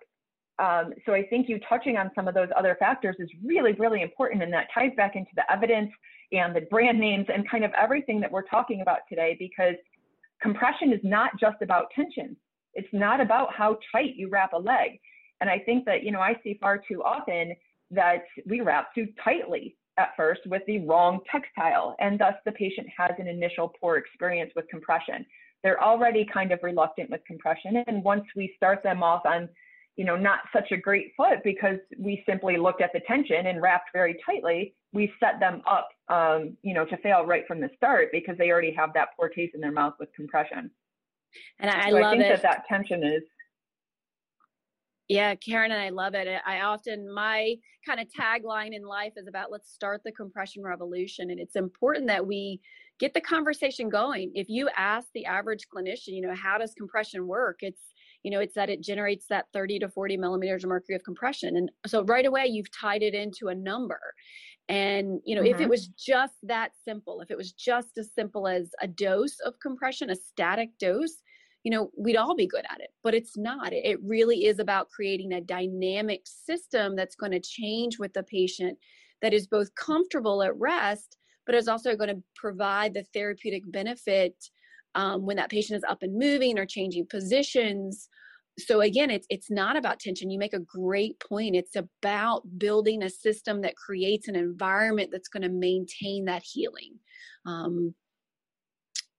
Um, 0.59 0.93
so 1.05 1.13
I 1.13 1.23
think 1.23 1.47
you 1.47 1.59
touching 1.69 1.97
on 1.97 2.11
some 2.15 2.27
of 2.27 2.33
those 2.33 2.49
other 2.57 2.75
factors 2.79 3.15
is 3.19 3.29
really, 3.45 3.73
really 3.73 4.01
important, 4.01 4.41
and 4.41 4.51
that 4.53 4.67
ties 4.73 4.91
back 4.97 5.15
into 5.15 5.29
the 5.35 5.49
evidence 5.51 5.91
and 6.31 6.55
the 6.55 6.61
brand 6.61 6.99
names 6.99 7.25
and 7.33 7.49
kind 7.49 7.63
of 7.63 7.71
everything 7.79 8.19
that 8.19 8.31
we're 8.31 8.43
talking 8.43 8.81
about 8.81 8.99
today 9.09 9.35
because 9.39 9.75
compression 10.41 10.91
is 10.91 10.99
not 11.03 11.31
just 11.39 11.61
about 11.61 11.85
tension. 11.95 12.35
It's 12.73 12.87
not 12.91 13.21
about 13.21 13.53
how 13.53 13.77
tight 13.91 14.15
you 14.15 14.29
wrap 14.29 14.53
a 14.53 14.57
leg. 14.57 14.99
And 15.41 15.49
I 15.49 15.59
think 15.59 15.85
that, 15.85 16.03
you 16.03 16.11
know, 16.11 16.19
I 16.19 16.35
see 16.43 16.57
far 16.59 16.81
too 16.87 17.03
often 17.03 17.55
that 17.91 18.25
we 18.45 18.61
wrap 18.61 18.93
too 18.93 19.07
tightly 19.23 19.75
at 19.97 20.15
first 20.15 20.41
with 20.45 20.61
the 20.67 20.79
wrong 20.79 21.19
textile, 21.31 21.95
and 21.99 22.19
thus 22.19 22.35
the 22.45 22.51
patient 22.51 22.87
has 22.95 23.11
an 23.17 23.27
initial 23.27 23.73
poor 23.79 23.97
experience 23.97 24.51
with 24.55 24.67
compression. 24.67 25.25
They're 25.63 25.81
already 25.83 26.25
kind 26.31 26.51
of 26.51 26.59
reluctant 26.61 27.09
with 27.09 27.21
compression, 27.25 27.83
and 27.87 28.03
once 28.03 28.23
we 28.35 28.53
start 28.55 28.83
them 28.83 29.01
off 29.01 29.25
on 29.25 29.49
you 29.97 30.05
know, 30.05 30.15
not 30.15 30.41
such 30.53 30.71
a 30.71 30.77
great 30.77 31.11
foot 31.17 31.39
because 31.43 31.79
we 31.97 32.23
simply 32.29 32.55
looked 32.55 32.81
at 32.81 32.93
the 32.93 33.01
tension 33.07 33.47
and 33.47 33.61
wrapped 33.61 33.89
very 33.93 34.15
tightly. 34.23 34.75
We 34.93 35.11
set 35.19 35.39
them 35.39 35.63
up, 35.67 35.89
um, 36.07 36.55
you 36.61 36.75
know, 36.75 36.85
to 36.85 36.97
fail 36.97 37.25
right 37.25 37.45
from 37.47 37.59
the 37.59 37.69
start 37.75 38.09
because 38.11 38.37
they 38.37 38.51
already 38.51 38.71
have 38.73 38.93
that 38.93 39.09
poor 39.17 39.27
taste 39.27 39.55
in 39.55 39.59
their 39.59 39.71
mouth 39.71 39.95
with 39.99 40.13
compression. 40.13 40.69
And 41.59 41.71
I, 41.71 41.89
so 41.89 41.95
love 41.95 42.03
I 42.03 42.11
think 42.11 42.23
it. 42.23 42.29
that 42.29 42.43
that 42.43 42.67
tension 42.69 43.03
is 43.03 43.23
Yeah, 45.09 45.33
Karen 45.33 45.71
and 45.71 45.81
I 45.81 45.89
love 45.89 46.13
it. 46.13 46.27
I 46.45 46.61
often, 46.61 47.11
my 47.11 47.55
kind 47.83 47.99
of 47.99 48.07
tagline 48.07 48.75
in 48.75 48.83
life 48.83 49.13
is 49.17 49.27
about 49.27 49.51
let's 49.51 49.73
start 49.73 50.01
the 50.05 50.11
compression 50.11 50.61
revolution. 50.61 51.31
And 51.31 51.39
it's 51.39 51.55
important 51.55 52.05
that 52.07 52.27
we 52.27 52.61
get 52.99 53.15
the 53.15 53.21
conversation 53.21 53.89
going. 53.89 54.31
If 54.35 54.47
you 54.47 54.69
ask 54.77 55.07
the 55.15 55.25
average 55.25 55.65
clinician, 55.73 56.09
you 56.09 56.21
know, 56.21 56.35
how 56.35 56.59
does 56.59 56.73
compression 56.75 57.25
work? 57.25 57.57
It's, 57.61 57.81
you 58.27 58.31
know, 58.31 58.41
it's 58.41 58.55
that 58.55 58.69
it 58.69 58.81
generates 58.81 59.25
that 59.29 59.45
30 59.53 59.79
to 59.79 59.87
40 59.87 60.17
millimeters 60.17 60.65
of 60.65 60.67
mercury 60.67 60.97
of 60.97 61.03
compression. 61.05 61.55
And 61.55 61.71
so 61.85 62.03
right 62.03 62.25
away, 62.25 62.45
you've 62.47 62.69
tied 62.77 63.01
it 63.01 63.13
into 63.13 63.47
a 63.47 63.55
number. 63.55 64.01
And, 64.67 65.21
you 65.23 65.33
know, 65.33 65.43
mm-hmm. 65.43 65.51
if 65.51 65.61
it 65.61 65.61
mm-hmm. 65.61 65.69
was 65.69 65.87
just 65.87 66.33
that 66.43 66.71
simple, 66.83 67.21
if 67.21 67.31
it 67.31 67.37
was 67.37 67.53
just 67.53 67.97
as 67.97 68.11
simple 68.13 68.45
as 68.45 68.71
a 68.81 68.87
dose 68.87 69.39
of 69.45 69.53
compression, 69.61 70.09
a 70.09 70.15
static 70.17 70.71
dose, 70.77 71.21
you 71.63 71.71
know, 71.71 71.89
we'd 71.97 72.17
all 72.17 72.35
be 72.35 72.47
good 72.47 72.65
at 72.69 72.81
it, 72.81 72.89
but 73.01 73.13
it's 73.13 73.37
not. 73.37 73.71
It 73.71 73.97
really 74.03 74.43
is 74.43 74.59
about 74.59 74.89
creating 74.89 75.31
a 75.31 75.39
dynamic 75.39 76.23
system 76.25 76.97
that's 76.97 77.15
going 77.15 77.31
to 77.31 77.39
change 77.39 77.97
with 77.97 78.11
the 78.11 78.23
patient 78.23 78.77
that 79.21 79.33
is 79.33 79.47
both 79.47 79.73
comfortable 79.75 80.43
at 80.43 80.53
rest, 80.57 81.15
but 81.45 81.55
is 81.55 81.69
also 81.69 81.95
going 81.95 82.13
to 82.13 82.21
provide 82.35 82.93
the 82.93 83.05
therapeutic 83.13 83.63
benefit 83.71 84.35
um, 84.95 85.25
when 85.25 85.37
that 85.37 85.49
patient 85.49 85.77
is 85.77 85.83
up 85.87 86.03
and 86.03 86.17
moving 86.17 86.57
or 86.57 86.65
changing 86.65 87.07
positions. 87.07 88.09
So 88.59 88.81
again, 88.81 89.11
it's 89.11 89.27
it's 89.29 89.51
not 89.51 89.77
about 89.77 89.99
tension. 89.99 90.31
You 90.31 90.39
make 90.39 90.53
a 90.53 90.59
great 90.59 91.19
point. 91.19 91.55
It's 91.55 91.75
about 91.75 92.41
building 92.57 93.03
a 93.03 93.09
system 93.09 93.61
that 93.61 93.75
creates 93.75 94.27
an 94.27 94.35
environment 94.35 95.09
that's 95.11 95.27
going 95.27 95.43
to 95.43 95.49
maintain 95.49 96.25
that 96.25 96.43
healing. 96.43 96.95
Um, 97.45 97.93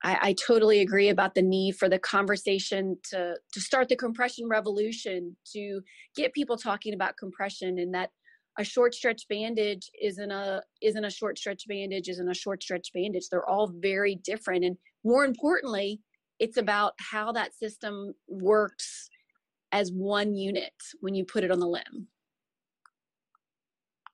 I, 0.03 0.19
I, 0.21 0.33
totally 0.35 0.81
agree 0.81 1.09
about 1.09 1.35
the 1.35 1.43
need 1.43 1.77
for 1.77 1.89
the 1.89 1.99
conversation 1.99 2.97
to 3.11 3.37
to 3.53 3.61
start 3.61 3.89
the 3.89 3.97
compression 3.97 4.49
revolution 4.49 5.37
to 5.53 5.81
get 6.15 6.35
people 6.35 6.57
talking 6.57 6.95
about 6.95 7.17
compression 7.17 7.79
and 7.79 7.95
that 7.95 8.11
a 8.59 8.65
short 8.65 8.95
stretch 8.95 9.27
bandage 9.29 9.91
isn't 10.01 10.31
a 10.31 10.63
isn't 10.83 11.05
a 11.05 11.11
short 11.11 11.39
stretch 11.39 11.67
bandage 11.69 12.09
isn't 12.09 12.29
a 12.29 12.35
short 12.35 12.63
stretch 12.63 12.93
bandage 12.93 13.29
they're 13.31 13.49
all 13.49 13.73
very 13.81 14.17
different 14.17 14.65
and 14.65 14.77
more 15.09 15.25
importantly 15.25 16.01
it's 16.39 16.57
about 16.57 16.93
how 16.99 17.33
that 17.33 17.55
system 17.55 18.15
works 18.29 19.11
as 19.73 19.91
one 19.91 20.35
unit 20.35 20.73
when 21.01 21.15
you 21.15 21.25
put 21.25 21.43
it 21.43 21.51
on 21.51 21.59
the 21.59 21.67
limb. 21.67 22.07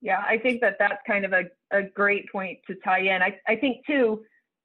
Yeah 0.00 0.22
i 0.26 0.38
think 0.38 0.61
that 0.62 0.76
that's 0.78 1.02
kind 1.07 1.24
of 1.24 1.33
a, 1.33 1.44
a 1.70 1.83
great 1.83 2.30
point 2.30 2.59
to 2.66 2.74
tie 2.85 3.00
in. 3.00 3.22
I, 3.22 3.38
I 3.46 3.57
think 3.57 3.87
too 3.87 4.24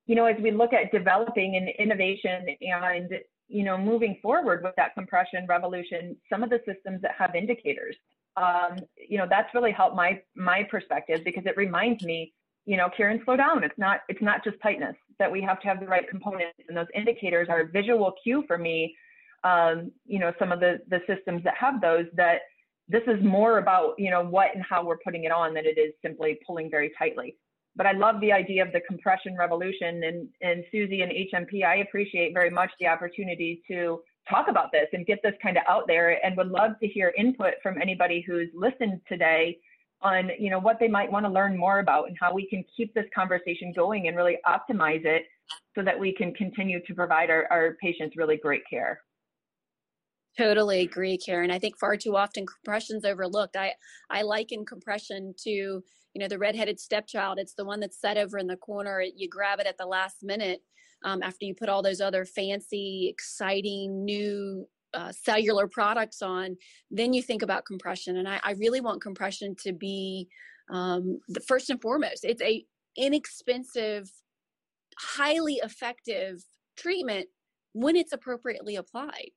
you 0.10 0.16
know, 0.16 0.26
as 0.26 0.38
we 0.42 0.50
look 0.50 0.74
at 0.74 0.92
developing 0.92 1.56
and 1.56 1.70
innovation 1.78 2.48
and, 2.62 3.12
you 3.48 3.64
know, 3.64 3.78
moving 3.78 4.18
forward 4.24 4.64
with 4.64 4.74
that 4.76 4.96
compression 4.96 5.46
revolution, 5.48 6.18
some 6.28 6.42
of 6.42 6.50
the 6.50 6.60
systems 6.66 7.00
that 7.04 7.12
have 7.16 7.36
indicators, 7.36 7.96
um, 8.36 8.78
you 9.08 9.20
know, 9.20 9.28
that's 9.30 9.54
really 9.54 9.72
helped 9.72 9.96
my 9.96 10.20
my 10.36 10.64
perspective 10.64 11.22
because 11.24 11.46
it 11.46 11.56
reminds 11.58 12.04
me, 12.04 12.34
you 12.70 12.78
know, 12.78 12.88
Karen, 12.96 13.20
slow 13.26 13.36
down. 13.36 13.64
It's 13.64 13.78
not 13.80 14.02
it's 14.10 14.22
not 14.22 14.44
just 14.44 14.58
tightness 14.62 14.96
that 15.18 15.32
we 15.32 15.42
have 15.42 15.60
to 15.62 15.68
have 15.68 15.80
the 15.80 15.88
right 15.88 16.08
components, 16.08 16.60
and 16.68 16.78
those 16.78 16.86
indicators 16.94 17.48
are 17.50 17.62
a 17.62 17.68
visual 17.68 18.14
cue 18.24 18.44
for 18.46 18.60
me. 18.60 18.96
Um, 19.44 19.92
you 20.06 20.20
know, 20.20 20.32
some 20.38 20.52
of 20.52 20.60
the 20.60 20.80
the 20.88 21.00
systems 21.08 21.44
that 21.46 21.56
have 21.58 21.82
those 21.82 22.06
that 22.14 22.42
this 22.88 23.02
is 23.08 23.24
more 23.24 23.58
about 23.58 23.96
you 23.98 24.12
know 24.12 24.24
what 24.24 24.54
and 24.54 24.64
how 24.64 24.86
we're 24.86 25.00
putting 25.04 25.24
it 25.24 25.32
on 25.32 25.56
than 25.56 25.66
it 25.66 25.80
is 25.80 25.94
simply 26.04 26.38
pulling 26.46 26.70
very 26.70 26.92
tightly 26.96 27.36
but 27.76 27.86
I 27.86 27.94
love 27.94 28.20
the 28.20 28.34
idea 28.34 28.62
of 28.66 28.74
the 28.74 28.82
compression 28.82 29.38
revolution. 29.38 30.04
And, 30.04 30.28
and 30.42 30.66
Susie 30.70 31.02
and 31.02 31.12
HMP, 31.12 31.64
I 31.64 31.78
appreciate 31.78 32.34
very 32.34 32.50
much 32.50 32.72
the 32.78 32.88
opportunity 32.88 33.62
to 33.70 34.02
talk 34.30 34.48
about 34.50 34.74
this 34.74 34.88
and 34.92 35.06
get 35.06 35.20
this 35.24 35.36
kind 35.42 35.56
of 35.56 35.64
out 35.66 35.86
there 35.88 36.20
and 36.26 36.36
would 36.36 36.50
love 36.50 36.72
to 36.82 36.88
hear 36.88 37.14
input 37.18 37.54
from 37.64 37.82
anybody 37.82 38.22
who's 38.28 38.50
listened 38.54 39.00
today 39.08 39.58
on 40.02 40.32
you 40.40 40.50
know 40.50 40.60
what 40.60 40.80
they 40.80 40.88
might 40.88 41.12
want 41.12 41.26
to 41.26 41.32
learn 41.32 41.58
more 41.58 41.80
about 41.80 42.08
and 42.08 42.18
how 42.20 42.34
we 42.34 42.48
can 42.48 42.64
keep 42.76 42.94
this 42.94 43.06
conversation 43.14 43.74
going 43.76 44.08
and 44.08 44.16
really 44.16 44.38
optimize 44.46 45.06
it 45.06 45.24
so 45.76 45.84
that 45.84 46.00
we 46.00 46.14
can 46.14 46.34
continue 46.34 46.80
to 46.86 46.94
provide 46.94 47.30
our, 47.30 47.48
our 47.52 47.76
patients 47.82 48.16
really 48.16 48.38
great 48.38 48.62
care. 48.70 49.02
Totally 50.38 50.82
agree 50.82 51.18
karen. 51.18 51.52
I 51.52 51.60
think 51.60 51.78
far 51.78 51.98
too 51.98 52.16
often 52.16 52.46
compression's 52.46 53.06
overlooked. 53.06 53.56
I 53.56 53.74
i 54.10 54.22
liken 54.22 54.66
compression 54.66 55.34
to 55.44 55.50
you 55.50 55.84
know 56.16 56.28
the 56.28 56.40
redheaded 56.40 56.80
stepchild. 56.80 57.40
It's 57.40 57.56
the 57.56 57.66
one 57.66 57.80
that's 57.80 58.00
set 58.00 58.18
over 58.18 58.38
in 58.38 58.48
the 58.48 58.58
corner. 58.58 59.02
You 59.02 59.28
grab 59.28 59.60
it 59.60 59.68
at 59.68 59.78
the 59.78 59.86
last 59.86 60.18
minute 60.24 60.62
um, 61.04 61.22
after 61.24 61.46
you 61.46 61.56
put 61.56 61.70
all 61.70 61.82
those 61.82 62.02
other 62.02 62.26
fancy 62.26 63.08
exciting 63.10 64.06
new 64.06 64.68
uh, 64.94 65.12
cellular 65.12 65.68
products 65.68 66.22
on 66.22 66.56
then 66.92 67.14
you 67.14 67.22
think 67.22 67.42
about 67.42 67.66
compression 67.66 68.18
and 68.18 68.28
i, 68.28 68.40
I 68.44 68.52
really 68.54 68.82
want 68.82 69.02
compression 69.02 69.56
to 69.64 69.74
be 69.74 70.28
um, 70.72 71.20
the 71.28 71.42
first 71.42 71.70
and 71.70 71.82
foremost 71.82 72.24
it's 72.24 72.42
a 72.42 72.64
inexpensive 72.98 74.10
highly 74.98 75.56
effective 75.64 76.44
treatment 76.78 77.28
when 77.74 77.96
it's 77.96 78.14
appropriately 78.14 78.76
applied 78.76 79.32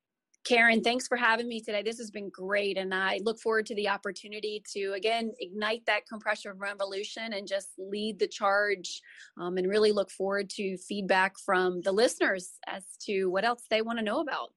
Karen, 0.45 0.83
thanks 0.83 1.07
for 1.07 1.17
having 1.17 1.47
me 1.47 1.61
today. 1.61 1.83
This 1.83 1.99
has 1.99 2.11
been 2.11 2.29
great. 2.29 2.77
And 2.77 2.93
I 2.93 3.21
look 3.23 3.39
forward 3.39 3.67
to 3.67 3.77
the 3.77 3.89
opportunity 3.89 4.63
to, 4.73 4.93
again, 4.95 5.33
ignite 5.39 5.87
that 5.87 6.07
compression 6.09 6.53
revolution 6.57 7.33
and 7.33 7.47
just 7.47 7.69
lead 7.79 8.19
the 8.19 8.27
charge 8.27 9.01
um, 9.41 9.57
and 9.57 9.69
really 9.69 9.93
look 9.93 10.11
forward 10.11 10.51
to 10.51 10.77
feedback 10.79 11.39
from 11.39 11.81
the 11.83 11.93
listeners 11.93 12.55
as 12.67 12.85
to 13.03 13.27
what 13.27 13.45
else 13.45 13.63
they 13.71 13.83
want 13.83 13.99
to 14.01 14.05
know 14.05 14.21
about. 14.21 14.53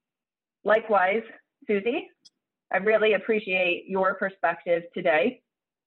Likewise, 0.66 1.22
Susie, 1.68 2.08
I 2.72 2.78
really 2.78 3.12
appreciate 3.12 3.84
your 3.86 4.14
perspective 4.14 4.82
today. 4.92 5.40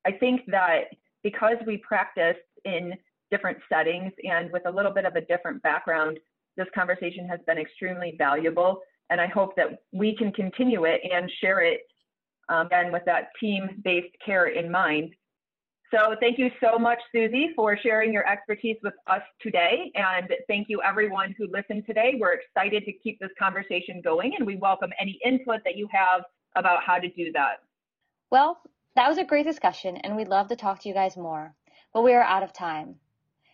I 0.07 0.13
think 0.13 0.43
that 0.47 0.83
because 1.21 1.57
we 1.67 1.75
practice 1.85 2.37
in 2.63 2.93
different 3.29 3.57
settings 3.67 4.13
and 4.23 4.49
with 4.53 4.65
a 4.65 4.71
little 4.71 4.93
bit 4.93 5.03
of 5.03 5.17
a 5.17 5.21
different 5.25 5.61
background, 5.63 6.17
this 6.55 6.67
conversation 6.73 7.27
has 7.27 7.41
been 7.45 7.57
extremely 7.57 8.15
valuable 8.17 8.79
and 9.09 9.19
I 9.19 9.27
hope 9.27 9.53
that 9.57 9.79
we 9.91 10.15
can 10.15 10.31
continue 10.31 10.85
it 10.85 11.01
and 11.03 11.29
share 11.41 11.59
it 11.59 11.81
um, 12.47 12.67
again 12.67 12.93
with 12.93 13.03
that 13.05 13.31
team-based 13.37 14.15
care 14.25 14.47
in 14.47 14.71
mind. 14.71 15.13
So 15.91 16.15
thank 16.19 16.37
you 16.37 16.51
so 16.61 16.77
much, 16.77 16.99
Susie, 17.11 17.49
for 17.55 17.75
sharing 17.77 18.13
your 18.13 18.27
expertise 18.27 18.77
with 18.83 18.93
us 19.07 19.21
today. 19.41 19.91
And 19.95 20.29
thank 20.47 20.69
you 20.69 20.81
everyone 20.83 21.33
who 21.37 21.47
listened 21.51 21.85
today. 21.87 22.13
We're 22.19 22.33
excited 22.33 22.85
to 22.85 22.93
keep 22.93 23.19
this 23.19 23.31
conversation 23.39 24.01
going 24.03 24.33
and 24.37 24.45
we 24.45 24.55
welcome 24.57 24.91
any 24.99 25.19
input 25.25 25.61
that 25.65 25.75
you 25.77 25.87
have 25.91 26.21
about 26.55 26.83
how 26.83 26.99
to 26.99 27.09
do 27.09 27.31
that. 27.33 27.63
Well, 28.29 28.59
that 28.95 29.09
was 29.09 29.17
a 29.17 29.23
great 29.23 29.45
discussion 29.45 29.97
and 29.97 30.15
we'd 30.15 30.27
love 30.27 30.49
to 30.49 30.55
talk 30.55 30.79
to 30.81 30.89
you 30.89 30.93
guys 30.93 31.17
more, 31.17 31.55
but 31.91 32.03
we 32.03 32.13
are 32.13 32.21
out 32.21 32.43
of 32.43 32.53
time. 32.53 32.95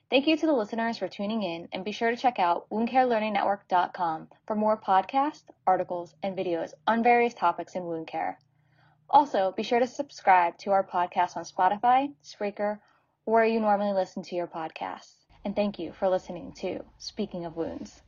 Thank 0.09 0.27
you 0.27 0.37
to 0.37 0.45
the 0.45 0.53
listeners 0.53 0.99
for 0.99 1.07
tuning 1.07 1.41
in, 1.41 1.67
and 1.73 1.83
be 1.83 1.91
sure 1.91 2.11
to 2.11 2.15
check 2.15 2.37
out 2.37 2.69
woundcarelearningnetwork.com 2.69 4.27
for 4.45 4.55
more 4.55 4.77
podcasts, 4.77 5.45
articles, 5.65 6.13
and 6.21 6.37
videos 6.37 6.73
on 6.85 7.01
various 7.01 7.33
topics 7.33 7.73
in 7.73 7.85
wound 7.85 8.05
care. 8.05 8.37
Also, 9.09 9.53
be 9.55 9.63
sure 9.63 9.79
to 9.79 9.87
subscribe 9.87 10.57
to 10.57 10.71
our 10.71 10.83
podcast 10.83 11.37
on 11.37 11.43
Spotify, 11.43 12.13
Spreaker, 12.23 12.79
where 13.25 13.45
you 13.45 13.59
normally 13.59 13.93
listen 13.93 14.23
to 14.23 14.35
your 14.35 14.47
podcasts. 14.47 15.15
And 15.43 15.55
thank 15.55 15.79
you 15.79 15.93
for 15.93 16.09
listening 16.09 16.53
to 16.57 16.83
Speaking 16.97 17.45
of 17.45 17.55
Wounds. 17.55 18.01